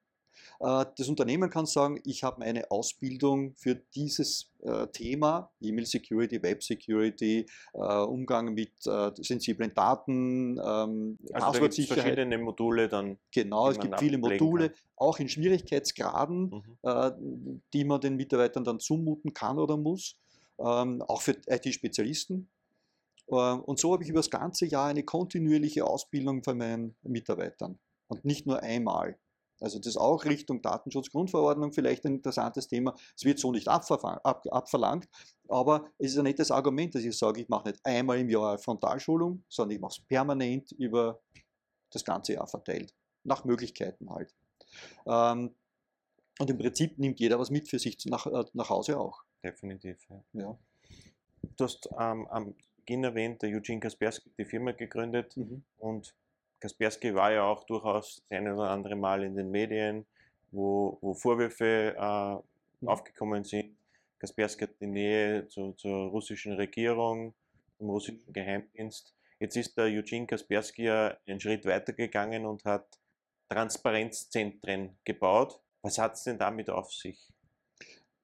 Äh, 0.61 0.87
das 0.97 1.09
Unternehmen 1.09 1.51
kann 1.51 1.67
sagen, 1.67 2.01
ich 2.05 2.25
habe 2.25 2.41
meine 2.41 2.71
Ausbildung 2.71 3.55
für 3.57 3.75
dieses 3.75 4.53
äh, 4.63 4.87
Thema, 4.89 5.51
E-Mail 5.61 5.87
Security, 5.87 6.43
Web 6.43 6.63
Security, 6.63 7.47
äh, 7.75 7.79
Umgang 7.79 8.55
mit 8.55 8.73
sensiblen 8.81 9.73
Daten, 9.75 10.59
ähm, 10.59 11.19
also 11.33 11.47
Passwortsicherheit. 11.47 12.03
verschiedene 12.03 12.39
Module 12.39 12.89
dann. 12.89 13.19
Genau, 13.33 13.71
es 13.71 13.79
gibt 13.79 13.99
viele 13.99 14.19
Module, 14.19 14.71
kann. 14.71 14.79
auch 14.97 15.19
in 15.19 15.29
Schwierigkeitsgraden, 15.29 16.63
mhm. 16.83 17.63
die 17.73 17.85
man 17.85 18.01
den 18.01 18.17
Mitarbeitern 18.17 18.65
dann 18.65 18.81
zumuten 18.81 19.33
kann 19.33 19.59
oder 19.59 19.77
muss, 19.77 20.17
ähm, 20.59 21.03
auch 21.03 21.21
für 21.21 21.37
IT-Spezialisten. 21.47 22.49
Und 23.29 23.81
so 23.81 23.93
habe 23.93 24.05
ich 24.05 24.09
über 24.09 24.21
das 24.21 24.31
ganze 24.31 24.67
Jahr 24.67 24.87
eine 24.87 25.03
kontinuierliche 25.03 25.85
Ausbildung 25.85 26.45
von 26.45 26.59
meinen 26.59 26.95
Mitarbeitern 27.03 27.77
und 28.07 28.25
nicht 28.25 28.47
nur 28.47 28.63
einmal. 28.63 29.19
Also 29.61 29.79
das 29.79 29.89
ist 29.89 29.97
auch 29.97 30.25
Richtung 30.25 30.61
Datenschutzgrundverordnung 30.63 31.73
vielleicht 31.73 32.05
ein 32.05 32.17
interessantes 32.17 32.69
Thema. 32.69 32.95
Es 33.17 33.25
wird 33.25 33.39
so 33.39 33.53
nicht 33.53 33.69
abverlangt, 33.69 35.09
aber 35.49 35.91
es 35.99 36.13
ist 36.13 36.19
ein 36.19 36.25
nettes 36.25 36.51
Argument, 36.51 36.95
dass 36.95 37.03
ich 37.03 37.17
sage, 37.17 37.41
ich 37.41 37.49
mache 37.49 37.69
nicht 37.69 37.81
einmal 37.85 38.19
im 38.19 38.29
Jahr 38.29 38.51
eine 38.51 38.59
Frontalschulung, 38.59 39.43
sondern 39.49 39.77
ich 39.77 39.81
mache 39.81 39.99
es 39.99 40.07
permanent 40.07 40.73
über 40.73 41.21
das 41.91 42.05
ganze 42.05 42.35
Jahr 42.35 42.47
verteilt. 42.47 42.95
Nach 43.25 43.45
Möglichkeiten 43.45 44.11
halt. 44.11 44.35
Ähm, 45.07 45.55
und 46.39 46.51
im 46.51 46.59
Prinzip 46.59 46.99
nimmt 46.99 47.19
jeder 47.19 47.39
was 47.39 47.51
mit 47.51 47.69
für 47.69 47.79
sich 47.79 47.97
nach, 48.07 48.27
äh, 48.27 48.45
nach 48.53 48.69
Hause 48.69 48.99
auch. 48.99 49.23
Definitiv. 49.43 49.99
Ja. 50.11 50.25
ja. 50.33 50.59
Du 51.57 51.65
hast 51.65 51.89
ähm, 51.99 52.27
am 52.29 52.55
Beginn 52.77 53.05
erwähnt, 53.05 53.43
der 53.43 53.51
Eugene 53.51 53.81
Kaspersky 53.81 54.31
die 54.39 54.45
Firma 54.45 54.73
gegründet 54.73 55.37
mhm. 55.37 55.65
und 55.79 56.15
Kaspersky 56.61 57.15
war 57.15 57.33
ja 57.33 57.45
auch 57.45 57.65
durchaus 57.65 58.17
das 58.17 58.39
eine 58.39 58.55
oder 58.55 58.71
andere 58.71 58.97
Mal 58.97 59.25
in 59.25 59.37
den 59.37 59.51
Medien, 59.51 60.07
wo, 60.51 60.99
wo 61.01 61.15
Vorwürfe 61.15 61.95
äh, 61.97 62.35
mhm. 62.81 62.89
aufgekommen 62.89 63.45
sind. 63.45 63.77
Kaspersky 64.19 64.65
hat 64.65 64.81
die 64.81 64.87
Nähe 64.87 65.47
zu, 65.49 65.73
zur 65.73 66.09
russischen 66.09 66.55
Regierung, 66.55 67.35
zum 67.79 67.91
russischen 67.91 68.33
Geheimdienst. 68.33 69.15
Jetzt 69.39 69.57
ist 69.57 69.77
der 69.77 69.85
Eugene 69.85 70.27
Kaspersky 70.27 70.85
ja 70.85 71.17
einen 71.27 71.41
Schritt 71.41 71.67
weitergegangen 71.67 72.47
und 72.47 72.65
hat 72.65 72.99
Transparenzzentren 73.51 74.99
gebaut. 75.05 75.61
Was 75.83 75.99
hat 75.99 76.15
es 76.15 76.25
denn 76.25 76.39
damit 76.39 76.71
auf 76.71 76.93
sich? 76.93 77.29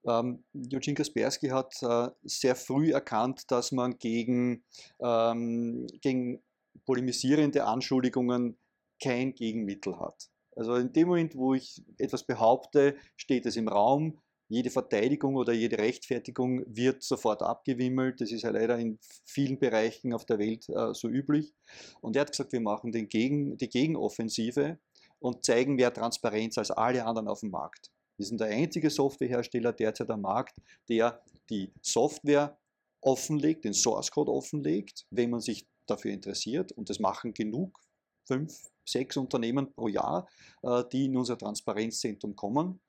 Ähm, 0.05 0.43
Eugene 0.53 0.95
Kaspersky 0.95 1.49
hat 1.49 1.81
äh, 1.81 2.09
sehr 2.23 2.55
früh 2.55 2.91
erkannt, 2.91 3.49
dass 3.51 3.71
man 3.71 3.97
gegen, 3.99 4.65
ähm, 4.99 5.87
gegen 6.01 6.41
polemisierende 6.85 7.65
Anschuldigungen 7.65 8.57
kein 9.01 9.33
Gegenmittel 9.33 9.99
hat. 9.99 10.29
Also 10.55 10.75
in 10.75 10.93
dem 10.93 11.07
Moment, 11.07 11.35
wo 11.35 11.53
ich 11.53 11.83
etwas 11.97 12.25
behaupte, 12.25 12.95
steht 13.15 13.45
es 13.45 13.55
im 13.55 13.67
Raum. 13.67 14.19
Jede 14.49 14.69
Verteidigung 14.69 15.35
oder 15.35 15.51
jede 15.53 15.79
Rechtfertigung 15.79 16.63
wird 16.67 17.01
sofort 17.01 17.41
abgewimmelt. 17.41 18.21
Das 18.21 18.31
ist 18.31 18.43
ja 18.43 18.51
leider 18.51 18.77
in 18.77 18.99
vielen 19.25 19.57
Bereichen 19.57 20.13
auf 20.13 20.25
der 20.25 20.37
Welt 20.37 20.69
äh, 20.69 20.93
so 20.93 21.07
üblich. 21.07 21.55
Und 22.01 22.15
er 22.15 22.21
hat 22.21 22.31
gesagt, 22.31 22.51
wir 22.51 22.61
machen 22.61 22.91
Gegen, 22.91 23.57
die 23.57 23.69
Gegenoffensive 23.69 24.77
und 25.19 25.43
zeigen 25.45 25.75
mehr 25.75 25.93
Transparenz 25.93 26.57
als 26.57 26.69
alle 26.69 27.05
anderen 27.05 27.29
auf 27.29 27.39
dem 27.39 27.49
Markt. 27.49 27.89
Wir 28.17 28.27
sind 28.27 28.41
der 28.41 28.49
einzige 28.49 28.89
Softwarehersteller 28.89 29.73
derzeit 29.73 30.09
am 30.11 30.21
Markt, 30.21 30.55
der 30.87 31.23
die 31.49 31.71
Software 31.81 32.59
offenlegt, 33.01 33.65
den 33.65 33.73
Source 33.73 34.11
Code 34.11 34.31
offenlegt, 34.31 35.05
wenn 35.09 35.31
man 35.31 35.39
sich 35.39 35.67
dafür 35.85 36.11
interessiert 36.11 36.71
und 36.71 36.89
das 36.89 36.99
machen 36.99 37.33
genug, 37.33 37.79
fünf, 38.25 38.71
sechs 38.85 39.17
Unternehmen 39.17 39.73
pro 39.73 39.87
Jahr, 39.87 40.27
äh, 40.61 40.83
die 40.91 41.05
in 41.05 41.17
unser 41.17 41.37
Transparenzzentrum 41.37 42.35
kommen. 42.35 42.79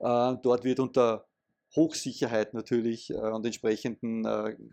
Äh, 0.00 0.36
dort 0.42 0.64
wird 0.64 0.80
unter 0.80 1.26
Hochsicherheit 1.74 2.52
natürlich 2.54 3.10
äh, 3.10 3.14
und 3.14 3.46
entsprechenden 3.46 4.24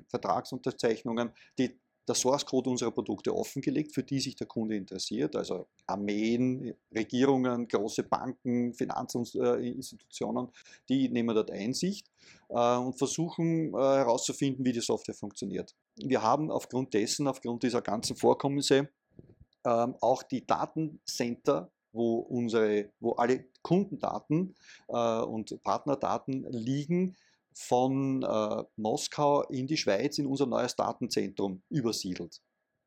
Vertragsunterzeichnungen 0.08 1.32
die 1.58 1.80
der 2.08 2.16
Source 2.16 2.44
Code 2.44 2.72
unserer 2.72 2.90
Produkte 2.90 3.36
offengelegt, 3.36 3.94
für 3.94 4.02
die 4.02 4.20
sich 4.20 4.36
der 4.36 4.48
Kunde 4.48 4.76
interessiert, 4.76 5.36
also 5.36 5.68
Armeen, 5.86 6.74
Regierungen, 6.92 7.68
große 7.68 8.02
Banken, 8.02 8.74
Finanzinstitutionen, 8.74 10.48
die 10.90 11.08
nehmen 11.10 11.36
dort 11.36 11.52
Einsicht 11.52 12.10
und 12.48 12.98
versuchen 12.98 13.76
herauszufinden, 13.76 14.66
wie 14.66 14.72
die 14.72 14.80
Software 14.80 15.14
funktioniert. 15.14 15.76
Wir 16.04 16.22
haben 16.22 16.52
aufgrund 16.52 16.94
dessen, 16.94 17.28
aufgrund 17.28 17.64
dieser 17.64 17.82
ganzen 17.82 18.16
Vorkommnisse, 18.16 18.90
ähm, 19.66 19.96
auch 20.02 20.24
die 20.24 20.46
Datencenter 20.46 21.72
wo, 21.92 22.18
unsere, 22.20 22.92
wo 23.00 23.14
alle 23.14 23.46
Kundendaten 23.62 24.56
äh, 24.88 25.22
und 25.22 25.62
Partnerdaten 25.64 26.46
liegen, 26.52 27.16
von 27.54 28.24
äh, 28.24 28.64
Moskau 28.78 29.44
in 29.44 29.68
die 29.68 29.76
Schweiz 29.76 30.18
in 30.18 30.28
unser 30.28 30.46
neues 30.46 30.76
Datenzentrum 30.78 31.62
übersiedelt. 31.70 32.42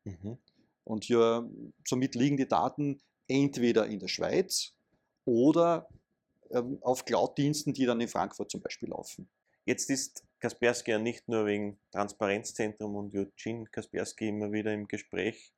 Mhm. 0.04 0.38
Und 0.84 1.04
hier, 1.04 1.48
somit 1.86 2.14
liegen 2.14 2.38
die 2.38 2.48
Daten 2.48 2.98
entweder 3.28 3.86
in 3.86 3.98
der 3.98 4.08
Schweiz 4.08 4.72
oder 5.26 5.88
ähm, 6.50 6.78
auf 6.80 7.04
Cloud-Diensten, 7.04 7.74
die 7.74 7.84
dann 7.84 8.00
in 8.00 8.08
Frankfurt 8.08 8.50
zum 8.50 8.62
Beispiel 8.62 8.88
laufen. 8.88 9.28
Jetzt 9.64 9.90
ist 9.90 10.24
Kaspersky 10.40 10.90
ja 10.90 10.98
nicht 10.98 11.28
nur 11.28 11.46
wegen 11.46 11.78
Transparenzzentrum 11.92 12.96
und 12.96 13.14
Eugene 13.14 13.64
Kaspersky 13.66 14.28
immer 14.28 14.50
wieder 14.50 14.72
im 14.72 14.88
Gespräch, 14.88 15.52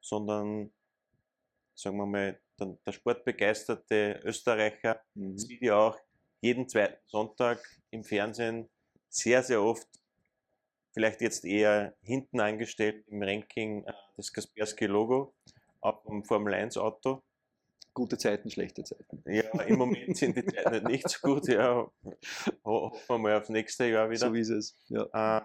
sondern, 0.00 0.70
sagen 1.74 1.96
wir 1.96 2.06
mal, 2.06 2.40
der, 2.58 2.78
der 2.84 2.92
sportbegeisterte 2.92 4.20
Österreicher 4.24 5.02
mhm. 5.14 5.38
sieht 5.38 5.62
ja 5.62 5.76
auch 5.76 5.98
jeden 6.42 6.68
zweiten 6.68 7.00
Sonntag 7.06 7.62
im 7.90 8.04
Fernsehen 8.04 8.68
sehr, 9.08 9.42
sehr 9.42 9.62
oft, 9.62 9.88
vielleicht 10.92 11.22
jetzt 11.22 11.44
eher 11.44 11.96
hinten 12.02 12.40
angestellt 12.40 13.06
im 13.08 13.22
Ranking 13.22 13.84
äh, 13.84 13.92
das 14.16 14.32
Kaspersky-Logo 14.32 15.34
ab 15.80 16.04
dem 16.04 16.24
Formel 16.24 16.54
1-Auto. 16.54 17.22
Gute 17.92 18.18
Zeiten, 18.18 18.50
schlechte 18.50 18.84
Zeiten. 18.84 19.22
Ja, 19.26 19.62
im 19.62 19.78
Moment 19.78 20.16
sind 20.16 20.36
die 20.36 20.46
Zeiten 20.46 20.86
nicht 20.86 21.08
so 21.08 21.18
gut. 21.22 21.48
Ja, 21.48 21.90
hoffen 22.64 23.08
wir 23.08 23.18
mal 23.18 23.38
aufs 23.38 23.48
nächste 23.48 23.86
Jahr 23.86 24.08
wieder. 24.08 24.28
So 24.28 24.34
ist 24.34 24.50
es. 24.50 24.78
Ja. 24.88 25.38
Äh, 25.38 25.44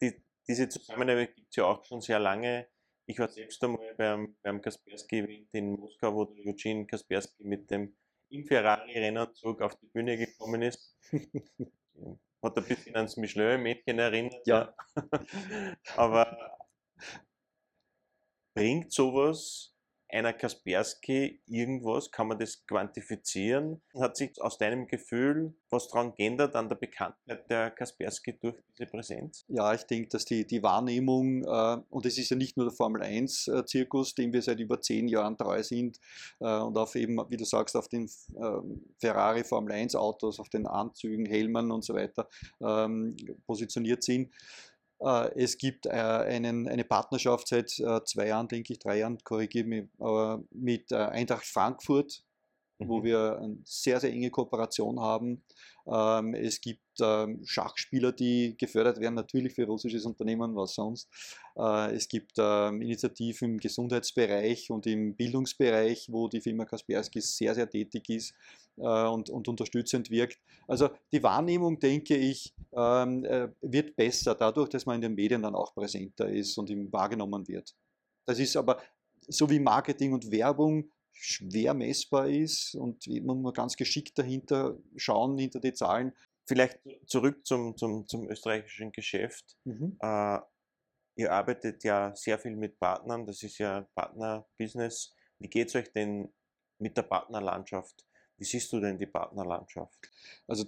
die, 0.00 0.22
diese 0.48 0.68
Zusammenarbeit 0.68 1.36
gibt 1.36 1.50
es 1.50 1.56
ja 1.56 1.64
auch 1.64 1.84
schon 1.84 2.00
sehr 2.00 2.18
lange. 2.18 2.66
Ich 3.06 3.18
war 3.18 3.28
selbst 3.28 3.62
einmal 3.62 3.94
beim, 3.96 4.36
beim 4.42 4.60
Kaspersky-Event 4.60 5.48
in 5.52 5.78
Moskau, 5.78 6.14
wo 6.14 6.24
der 6.24 6.44
Eugene 6.46 6.86
Kaspersky 6.86 7.44
mit 7.44 7.70
dem 7.70 7.96
im 8.30 8.44
Ferrari-Rennanzug 8.44 9.62
auf 9.62 9.74
die 9.76 9.86
Bühne 9.86 10.16
gekommen 10.16 10.62
ist. 10.62 10.96
Hat 12.42 12.56
ein 12.56 12.64
bisschen 12.64 12.96
ans 12.96 13.16
Michelin-Mädchen 13.16 13.98
erinnert. 13.98 14.46
Ja. 14.46 14.74
Aber 15.96 16.56
bringt 18.54 18.92
sowas 18.92 19.74
einer 20.08 20.32
Kaspersky 20.32 21.40
irgendwas? 21.46 22.10
Kann 22.10 22.28
man 22.28 22.38
das 22.38 22.64
quantifizieren? 22.66 23.80
Hat 23.98 24.16
sich 24.16 24.40
aus 24.40 24.58
deinem 24.58 24.86
Gefühl 24.86 25.54
was 25.70 25.88
daran 25.88 26.14
geändert 26.14 26.56
an 26.56 26.68
der 26.68 26.76
Bekanntheit 26.76 27.50
der 27.50 27.70
Kaspersky 27.70 28.38
durch 28.38 28.56
diese 28.72 28.86
Präsenz? 28.86 29.44
Ja, 29.48 29.74
ich 29.74 29.82
denke, 29.82 30.08
dass 30.08 30.24
die, 30.24 30.46
die 30.46 30.62
Wahrnehmung, 30.62 31.44
äh, 31.44 31.76
und 31.90 32.06
es 32.06 32.16
ist 32.18 32.30
ja 32.30 32.36
nicht 32.36 32.56
nur 32.56 32.66
der 32.66 32.74
Formel 32.74 33.02
1-Zirkus, 33.02 34.14
dem 34.14 34.32
wir 34.32 34.40
seit 34.40 34.60
über 34.60 34.80
zehn 34.80 35.08
Jahren 35.08 35.36
treu 35.36 35.62
sind, 35.62 35.98
äh, 36.40 36.58
und 36.58 36.76
auf 36.78 36.94
eben, 36.94 37.18
wie 37.28 37.36
du 37.36 37.44
sagst, 37.44 37.76
auf 37.76 37.88
den 37.88 38.06
äh, 38.06 38.60
Ferrari 38.98 39.44
Formel 39.44 39.72
1 39.72 39.94
Autos, 39.94 40.40
auf 40.40 40.48
den 40.48 40.66
Anzügen, 40.66 41.26
Helmen 41.26 41.70
und 41.70 41.84
so 41.84 41.94
weiter 41.94 42.28
ähm, 42.60 43.16
positioniert 43.46 44.02
sind, 44.02 44.32
es 45.00 45.58
gibt 45.58 45.86
äh, 45.86 45.90
einen, 45.90 46.68
eine 46.68 46.84
Partnerschaft 46.84 47.48
seit 47.48 47.78
äh, 47.78 48.02
zwei 48.04 48.28
Jahren, 48.28 48.48
denke 48.48 48.72
ich, 48.72 48.78
drei 48.78 48.98
Jahren, 48.98 49.18
korrigiere 49.22 49.66
mich, 49.66 49.84
mit 50.50 50.92
Eintracht 50.92 51.44
Frankfurt, 51.44 52.24
mhm. 52.78 52.88
wo 52.88 53.04
wir 53.04 53.38
eine 53.38 53.58
sehr, 53.64 54.00
sehr 54.00 54.10
enge 54.10 54.30
Kooperation 54.30 54.98
haben. 55.00 55.44
Ähm, 55.86 56.34
es 56.34 56.60
gibt 56.60 56.82
ähm, 57.00 57.42
Schachspieler, 57.44 58.12
die 58.12 58.56
gefördert 58.58 58.98
werden, 58.98 59.14
natürlich 59.14 59.54
für 59.54 59.66
russisches 59.66 60.04
Unternehmen, 60.04 60.56
was 60.56 60.74
sonst. 60.74 61.08
Es 61.54 62.08
gibt 62.08 62.34
ähm, 62.38 62.82
Initiativen 62.82 63.52
im 63.52 63.58
Gesundheitsbereich 63.58 64.70
und 64.70 64.86
im 64.86 65.16
Bildungsbereich, 65.16 66.06
wo 66.08 66.28
die 66.28 66.40
Firma 66.40 66.64
Kaspersky 66.64 67.20
sehr, 67.20 67.54
sehr 67.54 67.68
tätig 67.68 68.08
ist 68.10 68.34
und, 68.86 69.30
und 69.30 69.48
unterstützend 69.48 70.10
wirkt. 70.10 70.38
Also 70.66 70.90
die 71.12 71.22
Wahrnehmung, 71.22 71.78
denke 71.78 72.16
ich, 72.16 72.54
ähm, 72.72 73.24
äh, 73.24 73.48
wird 73.60 73.96
besser 73.96 74.34
dadurch, 74.34 74.68
dass 74.68 74.86
man 74.86 74.96
in 74.96 75.02
den 75.02 75.14
Medien 75.14 75.42
dann 75.42 75.54
auch 75.54 75.74
präsenter 75.74 76.28
ist 76.28 76.56
und 76.58 76.70
ihm 76.70 76.92
wahrgenommen 76.92 77.46
wird. 77.48 77.74
Das 78.26 78.38
ist 78.38 78.56
aber 78.56 78.80
so 79.26 79.48
wie 79.50 79.58
Marketing 79.58 80.12
und 80.12 80.30
Werbung 80.30 80.90
schwer 81.12 81.74
messbar 81.74 82.28
ist 82.28 82.74
und 82.74 83.06
man 83.24 83.42
muss 83.42 83.54
ganz 83.54 83.76
geschickt 83.76 84.18
dahinter 84.18 84.78
schauen, 84.96 85.36
hinter 85.38 85.60
die 85.60 85.72
Zahlen. 85.72 86.12
Vielleicht 86.46 86.78
zurück 87.06 87.46
zum, 87.46 87.76
zum, 87.76 88.06
zum 88.06 88.28
österreichischen 88.28 88.92
Geschäft. 88.92 89.56
Mhm. 89.64 89.96
Äh, 90.00 90.38
ihr 91.16 91.32
arbeitet 91.32 91.84
ja 91.84 92.14
sehr 92.14 92.38
viel 92.38 92.56
mit 92.56 92.78
Partnern, 92.78 93.26
das 93.26 93.42
ist 93.42 93.58
ja 93.58 93.86
Partnerbusiness. 93.94 95.14
Wie 95.40 95.48
geht 95.48 95.68
es 95.68 95.74
euch 95.74 95.92
denn 95.92 96.32
mit 96.78 96.96
der 96.96 97.02
Partnerlandschaft? 97.02 98.07
Wie 98.38 98.44
siehst 98.44 98.72
du 98.72 98.80
denn 98.80 98.98
die 98.98 99.06
Partnerlandschaft? 99.06 99.98
Also 100.46 100.64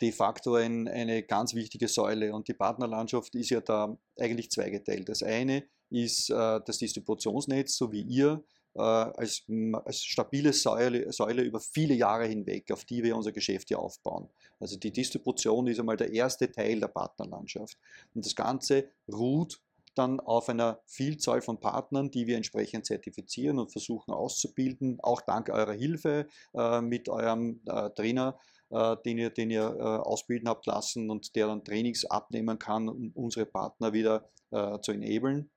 de 0.00 0.12
facto 0.12 0.54
ein, 0.54 0.86
eine 0.86 1.22
ganz 1.22 1.54
wichtige 1.54 1.88
Säule 1.88 2.32
und 2.32 2.46
die 2.46 2.54
Partnerlandschaft 2.54 3.34
ist 3.34 3.50
ja 3.50 3.60
da 3.60 3.96
eigentlich 4.18 4.50
zweigeteilt. 4.50 5.08
Das 5.08 5.22
eine 5.22 5.64
ist 5.90 6.30
äh, 6.30 6.60
das 6.64 6.78
Distributionsnetz, 6.78 7.76
so 7.76 7.90
wie 7.90 8.02
ihr, 8.02 8.44
äh, 8.74 8.80
als, 8.80 9.44
als 9.84 10.04
stabile 10.04 10.52
Säule, 10.52 11.10
Säule 11.12 11.42
über 11.42 11.60
viele 11.60 11.94
Jahre 11.94 12.26
hinweg, 12.26 12.70
auf 12.70 12.84
die 12.84 13.02
wir 13.02 13.16
unser 13.16 13.32
Geschäft 13.32 13.68
hier 13.68 13.78
aufbauen. 13.78 14.28
Also 14.60 14.76
die 14.76 14.92
Distribution 14.92 15.66
ist 15.66 15.80
einmal 15.80 15.96
der 15.96 16.12
erste 16.12 16.50
Teil 16.50 16.78
der 16.78 16.88
Partnerlandschaft. 16.88 17.76
Und 18.14 18.24
das 18.24 18.36
Ganze 18.36 18.90
ruht 19.10 19.60
dann 19.98 20.20
auf 20.20 20.48
einer 20.48 20.80
Vielzahl 20.86 21.42
von 21.42 21.60
Partnern, 21.60 22.10
die 22.10 22.26
wir 22.26 22.36
entsprechend 22.36 22.86
zertifizieren 22.86 23.58
und 23.58 23.72
versuchen 23.72 24.12
auszubilden, 24.12 24.98
auch 25.00 25.20
dank 25.20 25.50
eurer 25.50 25.72
Hilfe 25.72 26.26
äh, 26.54 26.80
mit 26.80 27.08
eurem 27.08 27.60
äh, 27.66 27.90
Trainer, 27.90 28.38
äh, 28.70 28.96
den 29.04 29.18
ihr, 29.18 29.30
den 29.30 29.50
ihr 29.50 29.76
äh, 29.78 29.82
ausbilden 29.82 30.48
habt 30.48 30.66
lassen 30.66 31.10
und 31.10 31.34
der 31.36 31.48
dann 31.48 31.64
Trainings 31.64 32.04
abnehmen 32.04 32.58
kann, 32.58 32.88
um 32.88 33.10
unsere 33.14 33.46
Partner 33.46 33.92
wieder 33.92 34.28
äh, 34.50 34.78
zu 34.80 34.92
enablen. 34.92 35.50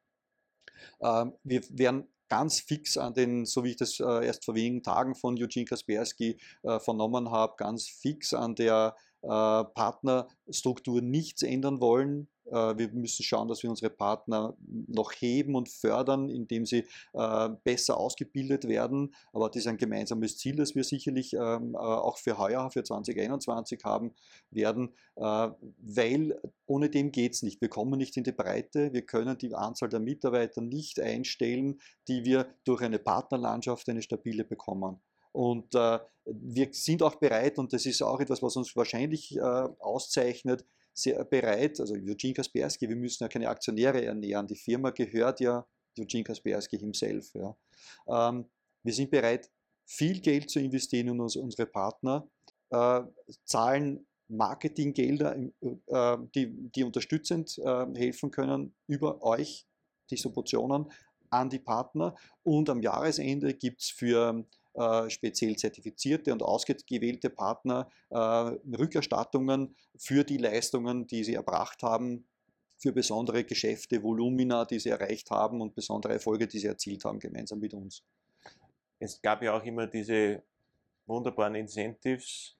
Ähm, 1.02 1.34
wir 1.44 1.62
werden 1.70 2.08
ganz 2.32 2.62
fix 2.62 2.98
an 2.98 3.14
den, 3.14 3.46
so 3.46 3.64
wie 3.66 3.72
ich 3.72 3.76
das 3.76 4.00
äh, 4.00 4.26
erst 4.26 4.46
vor 4.46 4.56
wenigen 4.56 4.84
Tagen 4.84 5.16
von 5.16 5.36
Eugene 5.38 5.66
Kaspersky 5.66 6.40
äh, 6.64 6.80
vernommen 6.80 7.30
habe, 7.30 7.56
ganz 7.58 7.88
fix 7.88 8.34
an 8.34 8.56
der 8.56 8.96
äh, 9.22 9.28
Partnerstruktur 9.28 11.02
nichts 11.02 11.44
ändern 11.44 11.82
wollen. 11.82 12.31
Äh, 12.46 12.78
wir 12.78 12.90
müssen 12.90 13.24
schauen, 13.24 13.48
dass 13.48 13.64
wir 13.64 13.70
unsere 13.70 13.90
Partner 13.90 14.56
noch 14.88 15.12
heben 15.14 15.56
und 15.56 15.70
fördern, 15.70 16.30
indem 16.30 16.66
sie 16.66 16.86
äh, 17.14 17.50
besser 17.64 17.98
ausgebildet 17.98 18.68
werden. 18.68 19.14
Aber 19.34 19.50
das 19.50 19.58
ist 19.58 19.68
ein 19.68 19.78
gemeinsames 19.78 20.38
Ziel, 20.38 20.56
das 20.56 20.76
wir 20.76 20.84
sicherlich 20.84 21.34
ähm, 21.34 21.76
äh, 21.76 21.78
auch 21.78 22.18
für 22.18 22.38
heuer, 22.38 22.70
für 22.72 22.84
2021 22.84 23.84
haben 23.84 24.14
werden, 24.50 24.94
weil 25.16 26.40
ohne 26.66 26.90
dem 26.90 27.12
geht 27.12 27.34
es 27.34 27.44
nicht. 27.44 27.62
Wir 27.62 27.70
kommen 27.70 27.98
nicht 27.98 28.18
in 28.18 28.24
die 28.24 28.32
Breite, 28.32 28.92
wir 28.94 29.06
können 29.06 29.38
die 29.38 29.54
Anzahl 29.54 29.90
der 29.90 30.00
Mitarbeiter 30.00 30.62
nicht 30.62 31.00
einstellen, 31.00 31.80
die 32.08 32.26
wir 32.26 32.48
durch 32.64 32.82
eine 32.82 33.00
Partnerlandschaft, 33.00 33.88
eine 33.90 34.02
stabile 34.02 34.44
bekommen. 34.44 35.02
Und 35.32 35.74
wir 35.74 36.70
sind 36.72 37.04
auch 37.04 37.16
bereit, 37.16 37.60
und 37.60 37.74
das 37.74 37.86
ist 37.86 38.02
auch 38.02 38.20
etwas, 38.20 38.42
was 38.42 38.56
uns 38.56 38.76
wahrscheinlich 38.76 39.40
auszeichnet, 39.42 40.66
sehr 40.94 41.24
bereit, 41.26 41.80
also 41.80 41.94
Eugene 41.94 42.34
Kaspersky, 42.34 42.88
wir 42.88 42.96
müssen 42.96 43.24
ja 43.24 43.28
keine 43.28 43.50
Aktionäre 43.50 44.04
ernähren, 44.04 44.48
die 44.48 44.56
Firma 44.56 44.90
gehört 44.92 45.40
ja 45.40 45.66
Eugene 45.98 46.24
Kaspersky 46.24 46.78
himself. 46.78 47.34
Ja. 47.34 47.56
Ähm, 48.08 48.46
wir 48.84 48.94
sind 48.94 49.12
bereit, 49.12 49.50
viel 49.86 50.20
Geld 50.22 50.50
zu 50.50 50.60
investieren 50.60 51.10
in 51.10 51.20
uns, 51.20 51.36
unsere 51.36 51.66
Partner, 51.66 52.28
äh, 52.70 53.02
zahlen 53.46 54.06
Marketinggelder, 54.28 55.36
äh, 55.36 56.18
die, 56.34 56.72
die 56.72 56.84
unterstützend 56.84 57.58
äh, 57.58 57.86
helfen 57.96 58.32
können 58.32 58.74
über 58.88 59.22
euch, 59.24 59.68
Distributionen, 60.10 60.92
an 61.30 61.50
die 61.50 61.60
Partner. 61.60 62.16
Und 62.44 62.70
am 62.70 62.82
Jahresende 62.82 63.54
gibt 63.54 63.82
es 63.82 63.90
für 63.90 64.46
speziell 65.10 65.56
zertifizierte 65.56 66.32
und 66.32 66.44
ausgewählte 66.44 67.30
Partner 67.30 67.90
äh, 68.10 68.18
Rückerstattungen 68.18 69.76
für 69.98 70.24
die 70.24 70.38
Leistungen, 70.38 71.08
die 71.08 71.24
sie 71.24 71.36
erbracht 71.36 71.84
haben, 71.84 72.28
für 72.78 72.92
besondere 72.92 73.44
Geschäfte, 73.44 74.02
Volumina, 74.02 74.66
die 74.66 74.80
sie 74.80 74.90
erreicht 74.90 75.30
haben 75.30 75.62
und 75.62 75.76
besondere 75.76 76.14
Erfolge, 76.14 76.48
die 76.48 76.60
sie 76.60 76.68
erzielt 76.68 77.06
haben, 77.06 77.20
gemeinsam 77.20 77.60
mit 77.60 77.74
uns. 77.74 78.04
Es 78.98 79.22
gab 79.22 79.44
ja 79.44 79.56
auch 79.56 79.64
immer 79.64 79.88
diese 79.88 80.44
wunderbaren 81.06 81.56
Incentives, 81.56 82.58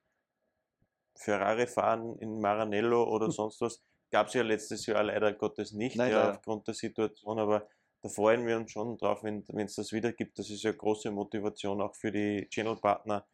Ferrari 1.16 1.68
fahren 1.68 2.18
in 2.20 2.40
Maranello 2.40 3.04
oder 3.04 3.26
hm. 3.26 3.32
sonst 3.32 3.62
was. 3.62 3.82
Gab 4.12 4.28
es 4.28 4.34
ja 4.34 4.44
letztes 4.44 4.86
Jahr 4.86 5.04
leider 5.04 5.32
Gottes 5.34 5.72
nicht, 5.72 5.96
Nein, 5.96 6.12
ja, 6.12 6.32
aufgrund 6.32 6.68
der 6.68 6.74
Situation, 6.74 7.40
aber 7.40 7.68
da 8.02 8.10
freuen 8.10 8.48
wir 8.48 8.58
uns 8.58 8.72
schon 8.72 8.98
drauf, 8.98 9.24
wenn 9.24 9.44
es 9.58 9.76
das 9.76 9.92
wieder 9.92 10.12
gibt. 10.12 10.40
Das 10.40 10.50
ist 10.50 10.64
ja 10.64 10.72
große 10.72 11.12
Motivation 11.12 11.82
auch 11.82 11.96
für 11.96 12.12
die 12.12 12.48
Channel-Partner. 12.50 13.26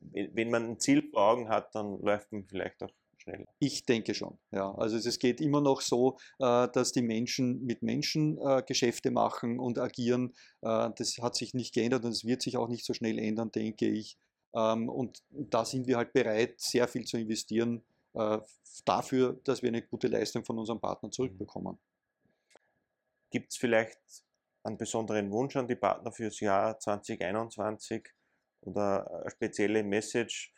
Wenn 0.00 0.50
man 0.50 0.70
ein 0.70 0.80
Ziel 0.80 1.08
vor 1.10 1.30
Augen 1.30 1.48
hat, 1.48 1.74
dann 1.74 2.00
läuft 2.00 2.32
man 2.32 2.44
vielleicht 2.44 2.82
auch 2.82 2.90
schneller. 3.22 3.46
Ich 3.58 3.84
denke 3.84 4.14
schon. 4.14 4.38
Ja. 4.50 4.74
Also 4.74 4.96
es 4.96 5.18
geht 5.18 5.40
immer 5.40 5.60
noch 5.60 5.80
so, 5.80 6.16
äh, 6.38 6.68
dass 6.68 6.92
die 6.92 7.02
Menschen 7.02 7.64
mit 7.64 7.82
Menschen 7.82 8.38
äh, 8.38 8.62
Geschäfte 8.66 9.10
machen 9.10 9.58
und 9.58 9.78
agieren. 9.78 10.32
Äh, 10.62 10.90
das 10.96 11.18
hat 11.20 11.36
sich 11.36 11.54
nicht 11.54 11.74
geändert 11.74 12.04
und 12.04 12.12
es 12.12 12.24
wird 12.24 12.42
sich 12.42 12.56
auch 12.56 12.68
nicht 12.68 12.84
so 12.84 12.94
schnell 12.94 13.18
ändern, 13.18 13.50
denke 13.52 13.88
ich. 13.88 14.18
Ähm, 14.54 14.88
und 14.88 15.22
da 15.30 15.64
sind 15.64 15.86
wir 15.86 15.98
halt 15.98 16.12
bereit, 16.12 16.60
sehr 16.60 16.88
viel 16.88 17.04
zu 17.04 17.16
investieren 17.16 17.82
dafür, 18.84 19.40
dass 19.44 19.62
wir 19.62 19.68
eine 19.68 19.80
gute 19.80 20.06
Leistung 20.06 20.44
von 20.44 20.58
unseren 20.58 20.78
Partnern 20.78 21.08
mhm. 21.08 21.12
zurückbekommen. 21.12 21.78
Gibt 23.32 23.50
es 23.50 23.56
vielleicht 23.56 23.98
einen 24.62 24.76
besonderen 24.76 25.30
Wunsch 25.32 25.56
an 25.56 25.66
die 25.66 25.74
Partner 25.74 26.12
fürs 26.12 26.38
Jahr 26.38 26.78
2021 26.78 28.06
oder 28.60 29.10
eine 29.10 29.30
spezielle 29.30 29.82
Message, 29.82 30.52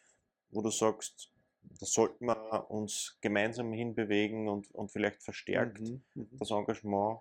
wo 0.50 0.60
du 0.60 0.70
sagst, 0.70 1.30
da 1.62 1.86
sollten 1.86 2.26
wir 2.26 2.70
uns 2.70 3.16
gemeinsam 3.20 3.72
hinbewegen 3.72 4.48
und, 4.48 4.70
und 4.74 4.90
vielleicht 4.90 5.22
verstärkt 5.22 5.80
mhm, 5.80 6.04
mhm. 6.14 6.28
das 6.32 6.50
Engagement 6.50 7.20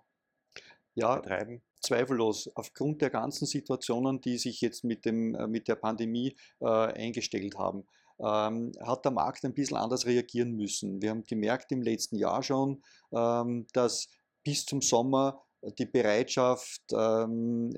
ja, 0.94 1.16
betreiben? 1.16 1.62
Zweifellos. 1.80 2.50
Aufgrund 2.56 3.00
der 3.00 3.10
ganzen 3.10 3.46
Situationen, 3.46 4.20
die 4.20 4.38
sich 4.38 4.60
jetzt 4.60 4.82
mit, 4.82 5.04
dem, 5.04 5.36
äh, 5.36 5.46
mit 5.46 5.68
der 5.68 5.76
Pandemie 5.76 6.36
äh, 6.60 6.66
eingestellt 6.66 7.56
haben, 7.56 7.86
ähm, 8.18 8.72
hat 8.80 9.04
der 9.04 9.12
Markt 9.12 9.44
ein 9.44 9.54
bisschen 9.54 9.76
anders 9.76 10.06
reagieren 10.06 10.52
müssen. 10.52 11.00
Wir 11.00 11.10
haben 11.10 11.24
gemerkt 11.24 11.70
im 11.72 11.82
letzten 11.82 12.16
Jahr 12.16 12.42
schon, 12.42 12.82
ähm, 13.12 13.66
dass 13.72 14.08
bis 14.44 14.66
zum 14.66 14.82
Sommer 14.82 15.43
die 15.78 15.86
Bereitschaft, 15.86 16.82
ähm, 16.92 17.70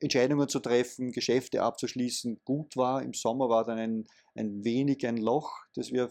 Entscheidungen 0.00 0.48
zu 0.48 0.60
treffen, 0.60 1.12
Geschäfte 1.12 1.62
abzuschließen, 1.62 2.40
gut 2.44 2.76
war. 2.76 3.02
Im 3.02 3.14
Sommer 3.14 3.48
war 3.48 3.64
dann 3.64 3.78
ein, 3.78 4.06
ein 4.34 4.64
wenig 4.64 5.06
ein 5.06 5.16
Loch, 5.16 5.50
das 5.74 5.92
wir, 5.92 6.10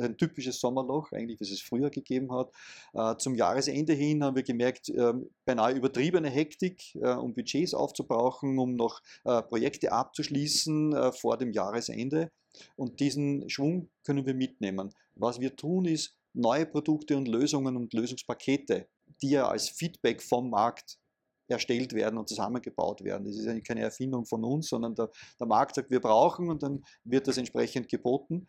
ein 0.00 0.16
typisches 0.16 0.60
Sommerloch, 0.60 1.12
eigentlich, 1.12 1.40
was 1.40 1.50
es 1.50 1.60
früher 1.60 1.90
gegeben 1.90 2.32
hat. 2.32 2.52
Äh, 2.94 3.16
zum 3.18 3.34
Jahresende 3.34 3.92
hin 3.92 4.24
haben 4.24 4.34
wir 4.34 4.42
gemerkt, 4.42 4.88
äh, 4.88 5.12
beinahe 5.44 5.74
übertriebene 5.74 6.28
Hektik, 6.28 6.94
äh, 6.96 7.14
um 7.14 7.34
Budgets 7.34 7.74
aufzubrauchen, 7.74 8.58
um 8.58 8.74
noch 8.74 9.00
äh, 9.24 9.42
Projekte 9.42 9.92
abzuschließen 9.92 11.12
vor 11.12 11.36
dem 11.36 11.52
Jahresende. 11.52 12.30
Und 12.76 13.00
diesen 13.00 13.48
Schwung 13.48 13.88
können 14.04 14.26
wir 14.26 14.34
mitnehmen. 14.34 14.92
Was 15.14 15.38
wir 15.38 15.54
tun, 15.54 15.84
ist, 15.84 16.16
neue 16.32 16.66
Produkte 16.66 17.16
und 17.16 17.28
Lösungen 17.28 17.76
und 17.76 17.92
Lösungspakete 17.92 18.88
die 19.22 19.30
ja 19.30 19.48
als 19.48 19.68
Feedback 19.68 20.22
vom 20.22 20.50
Markt 20.50 20.98
erstellt 21.48 21.94
werden 21.94 22.18
und 22.18 22.28
zusammengebaut 22.28 23.02
werden. 23.02 23.24
Das 23.24 23.36
ist 23.36 23.46
ja 23.46 23.58
keine 23.60 23.80
Erfindung 23.80 24.26
von 24.26 24.44
uns, 24.44 24.68
sondern 24.68 24.94
der, 24.94 25.10
der 25.40 25.46
Markt 25.46 25.74
sagt, 25.74 25.90
wir 25.90 26.00
brauchen 26.00 26.50
und 26.50 26.62
dann 26.62 26.84
wird 27.04 27.26
das 27.26 27.38
entsprechend 27.38 27.88
geboten, 27.88 28.46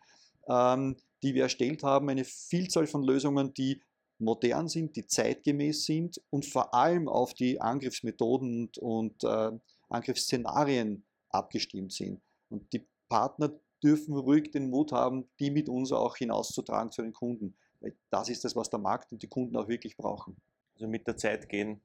ähm, 0.48 0.96
die 1.22 1.34
wir 1.34 1.44
erstellt 1.44 1.82
haben. 1.82 2.10
Eine 2.10 2.24
Vielzahl 2.24 2.86
von 2.86 3.02
Lösungen, 3.02 3.54
die 3.54 3.82
modern 4.18 4.68
sind, 4.68 4.96
die 4.96 5.06
zeitgemäß 5.06 5.86
sind 5.86 6.20
und 6.28 6.44
vor 6.44 6.74
allem 6.74 7.08
auf 7.08 7.32
die 7.32 7.60
Angriffsmethoden 7.60 8.64
und, 8.64 8.78
und 8.78 9.24
äh, 9.24 9.50
Angriffsszenarien 9.88 11.04
abgestimmt 11.30 11.92
sind. 11.92 12.20
Und 12.50 12.72
die 12.72 12.86
Partner 13.08 13.58
dürfen 13.82 14.14
ruhig 14.16 14.50
den 14.50 14.68
Mut 14.68 14.92
haben, 14.92 15.30
die 15.38 15.50
mit 15.50 15.68
uns 15.70 15.90
auch 15.90 16.16
hinauszutragen 16.16 16.92
zu 16.92 17.00
den 17.02 17.14
Kunden. 17.14 17.56
Weil 17.80 17.96
das 18.10 18.28
ist 18.28 18.44
das, 18.44 18.54
was 18.54 18.68
der 18.68 18.78
Markt 18.78 19.10
und 19.12 19.22
die 19.22 19.28
Kunden 19.28 19.56
auch 19.56 19.68
wirklich 19.68 19.96
brauchen. 19.96 20.36
Also 20.80 20.88
mit 20.88 21.06
der 21.06 21.16
Zeit 21.18 21.46
gehen 21.48 21.82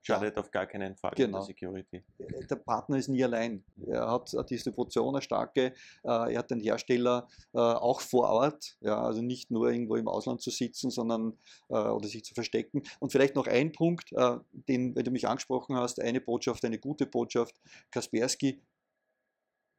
schadet 0.00 0.36
ja. 0.36 0.40
auf 0.40 0.50
gar 0.50 0.66
keinen 0.66 0.96
Fall 0.96 1.12
genau. 1.14 1.38
der 1.38 1.46
Security. 1.46 2.02
Äh, 2.18 2.46
der 2.46 2.56
Partner 2.56 2.96
ist 2.96 3.08
nie 3.08 3.22
allein. 3.22 3.62
Er 3.86 4.10
hat 4.10 4.34
eine 4.34 4.44
Distribution, 4.44 5.14
eine 5.14 5.20
starke, 5.20 5.74
äh, 6.02 6.32
er 6.32 6.38
hat 6.38 6.50
den 6.50 6.60
Hersteller 6.60 7.28
äh, 7.52 7.58
auch 7.58 8.00
vor 8.00 8.30
Ort, 8.30 8.78
ja, 8.80 9.02
also 9.02 9.20
nicht 9.20 9.50
nur 9.50 9.70
irgendwo 9.70 9.96
im 9.96 10.08
Ausland 10.08 10.40
zu 10.40 10.50
sitzen, 10.50 10.90
sondern 10.90 11.36
oder 11.68 12.08
sich 12.08 12.24
zu 12.24 12.32
verstecken. 12.32 12.82
Und 13.00 13.12
vielleicht 13.12 13.34
noch 13.34 13.46
ein 13.46 13.72
Punkt, 13.72 14.10
den, 14.12 14.96
wenn 14.96 15.04
du 15.04 15.10
mich 15.10 15.28
angesprochen 15.28 15.76
hast, 15.76 16.00
eine 16.00 16.20
Botschaft, 16.20 16.64
eine 16.64 16.78
gute 16.78 17.04
Botschaft, 17.04 17.60
Kaspersky 17.90 18.62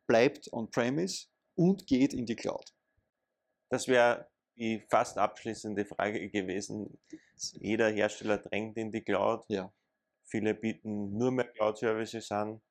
bleibt 0.08 0.52
on-premise 0.54 1.28
und 1.56 1.88
geht 1.88 2.14
in 2.14 2.26
die 2.26 2.36
Cloud. 2.36 2.74
Das 3.70 3.88
wäre 3.88 4.28
die 4.60 4.84
fast 4.90 5.18
abschließende 5.18 5.86
Frage 5.86 6.30
gewesen. 6.30 7.00
Jeder 7.54 7.90
Hersteller 7.90 8.38
drängt 8.38 8.78
in 8.78 8.92
die 8.92 9.02
Cloud. 9.02 9.46
Ja. 9.48 9.72
Viele 10.26 10.54
bieten 10.54 11.18
nur 11.18 11.32
mehr 11.32 11.46
Cloud-Services 11.46 12.32
an. 12.32 12.62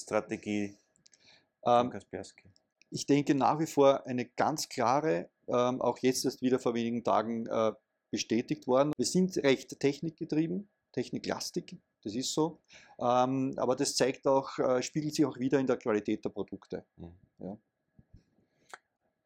Strategie 0.00 0.78
ähm. 1.66 1.92
Ich 2.90 3.04
denke 3.04 3.34
nach 3.34 3.58
wie 3.58 3.66
vor 3.66 4.06
eine 4.06 4.24
ganz 4.24 4.68
klare, 4.68 5.28
ähm, 5.46 5.82
auch 5.82 5.98
jetzt 5.98 6.24
erst 6.24 6.40
wieder 6.40 6.58
vor 6.58 6.74
wenigen 6.74 7.04
Tagen 7.04 7.46
äh, 7.46 7.72
bestätigt 8.10 8.66
worden. 8.66 8.92
Wir 8.96 9.04
sind 9.04 9.36
recht 9.38 9.78
technikgetrieben, 9.78 10.68
techniklastig 10.92 11.76
Das 12.02 12.14
ist 12.14 12.32
so. 12.32 12.60
Ähm, 12.98 13.54
aber 13.58 13.76
das 13.76 13.94
zeigt 13.94 14.26
auch, 14.26 14.58
äh, 14.58 14.82
spiegelt 14.82 15.14
sich 15.14 15.26
auch 15.26 15.38
wieder 15.38 15.58
in 15.58 15.66
der 15.66 15.76
Qualität 15.76 16.24
der 16.24 16.30
Produkte. 16.30 16.86
Mhm. 16.96 17.18
Ja. 17.40 17.58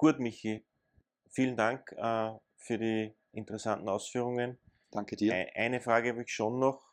Gut, 0.03 0.19
Michi. 0.19 0.65
Vielen 1.31 1.57
Dank 1.57 1.93
äh, 1.93 2.33
für 2.57 2.77
die 2.77 3.15
interessanten 3.31 3.89
Ausführungen. 3.89 4.59
Danke 4.91 5.15
dir. 5.15 5.47
Eine 5.55 5.81
Frage 5.81 6.09
habe 6.09 6.23
ich 6.23 6.33
schon 6.33 6.59
noch. 6.59 6.93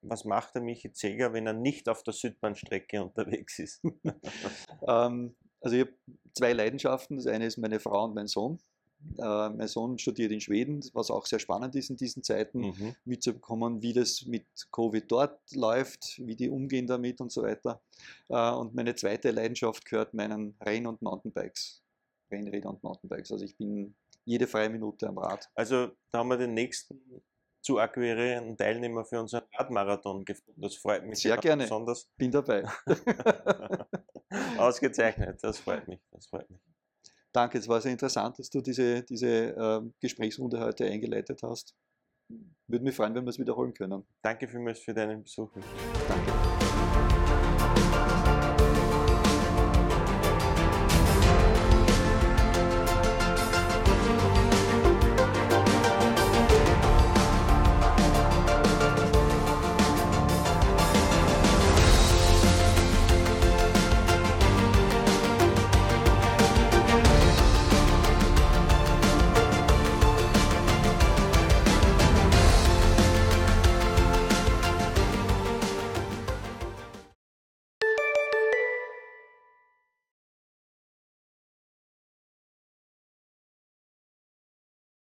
Was 0.00 0.24
macht 0.24 0.54
der 0.54 0.62
Michi 0.62 0.90
Zeger, 0.90 1.34
wenn 1.34 1.46
er 1.46 1.52
nicht 1.52 1.90
auf 1.90 2.02
der 2.04 2.14
Südbahnstrecke 2.14 3.02
unterwegs 3.04 3.58
ist? 3.58 3.82
ähm, 4.88 5.36
also 5.60 5.76
ich 5.76 5.82
habe 5.82 5.94
zwei 6.32 6.54
Leidenschaften. 6.54 7.18
Das 7.18 7.26
eine 7.26 7.44
ist 7.44 7.58
meine 7.58 7.80
Frau 7.80 8.04
und 8.04 8.14
mein 8.14 8.28
Sohn. 8.28 8.58
Äh, 9.18 9.50
mein 9.50 9.68
Sohn 9.68 9.98
studiert 9.98 10.32
in 10.32 10.40
Schweden, 10.40 10.82
was 10.94 11.10
auch 11.10 11.26
sehr 11.26 11.40
spannend 11.40 11.76
ist 11.76 11.90
in 11.90 11.98
diesen 11.98 12.22
Zeiten, 12.22 12.60
mhm. 12.60 12.96
mitzubekommen, 13.04 13.82
wie 13.82 13.92
das 13.92 14.24
mit 14.24 14.46
Covid 14.72 15.04
dort 15.12 15.38
läuft, 15.52 16.18
wie 16.24 16.34
die 16.34 16.48
umgehen 16.48 16.86
damit 16.86 17.20
und 17.20 17.30
so 17.30 17.42
weiter. 17.42 17.82
Äh, 18.30 18.52
und 18.52 18.74
meine 18.74 18.94
zweite 18.94 19.32
Leidenschaft 19.32 19.84
gehört 19.84 20.14
meinen 20.14 20.56
Renn- 20.62 20.86
und 20.86 21.02
Mountainbikes. 21.02 21.82
Rennräder 22.30 22.68
und 22.68 22.82
Mountainbikes. 22.82 23.32
Also 23.32 23.44
ich 23.44 23.56
bin 23.56 23.94
jede 24.24 24.46
freie 24.46 24.68
Minute 24.68 25.08
am 25.08 25.18
Rad. 25.18 25.48
Also 25.54 25.88
da 26.10 26.18
haben 26.18 26.28
wir 26.28 26.36
den 26.36 26.54
nächsten 26.54 27.00
zu 27.60 27.78
akquirierenden 27.78 28.56
Teilnehmer 28.56 29.04
für 29.04 29.20
unseren 29.20 29.44
Radmarathon 29.58 30.24
gefunden. 30.24 30.60
Das 30.60 30.76
freut 30.76 31.04
mich 31.04 31.20
sehr 31.20 31.36
gerne. 31.36 31.64
Besonders. 31.64 32.08
Bin 32.16 32.30
dabei. 32.30 32.64
Ausgezeichnet, 34.58 35.42
das 35.42 35.58
freut 35.58 35.86
mich. 35.88 36.00
Das 36.10 36.26
freut 36.26 36.48
mich. 36.50 36.60
Danke, 37.32 37.58
es 37.58 37.68
war 37.68 37.80
sehr 37.80 37.92
interessant, 37.92 38.38
dass 38.38 38.48
du 38.48 38.60
diese, 38.60 39.02
diese 39.02 39.28
äh, 39.28 39.80
Gesprächsrunde 40.00 40.60
heute 40.60 40.86
eingeleitet 40.86 41.42
hast. 41.42 41.74
Würde 42.66 42.84
mich 42.84 42.94
freuen, 42.94 43.14
wenn 43.14 43.24
wir 43.24 43.30
es 43.30 43.38
wiederholen 43.38 43.74
können. 43.74 44.04
Danke 44.22 44.48
vielmals 44.48 44.80
für 44.80 44.94
deinen 44.94 45.22
Besuch. 45.22 45.50
Danke. 46.08 47.17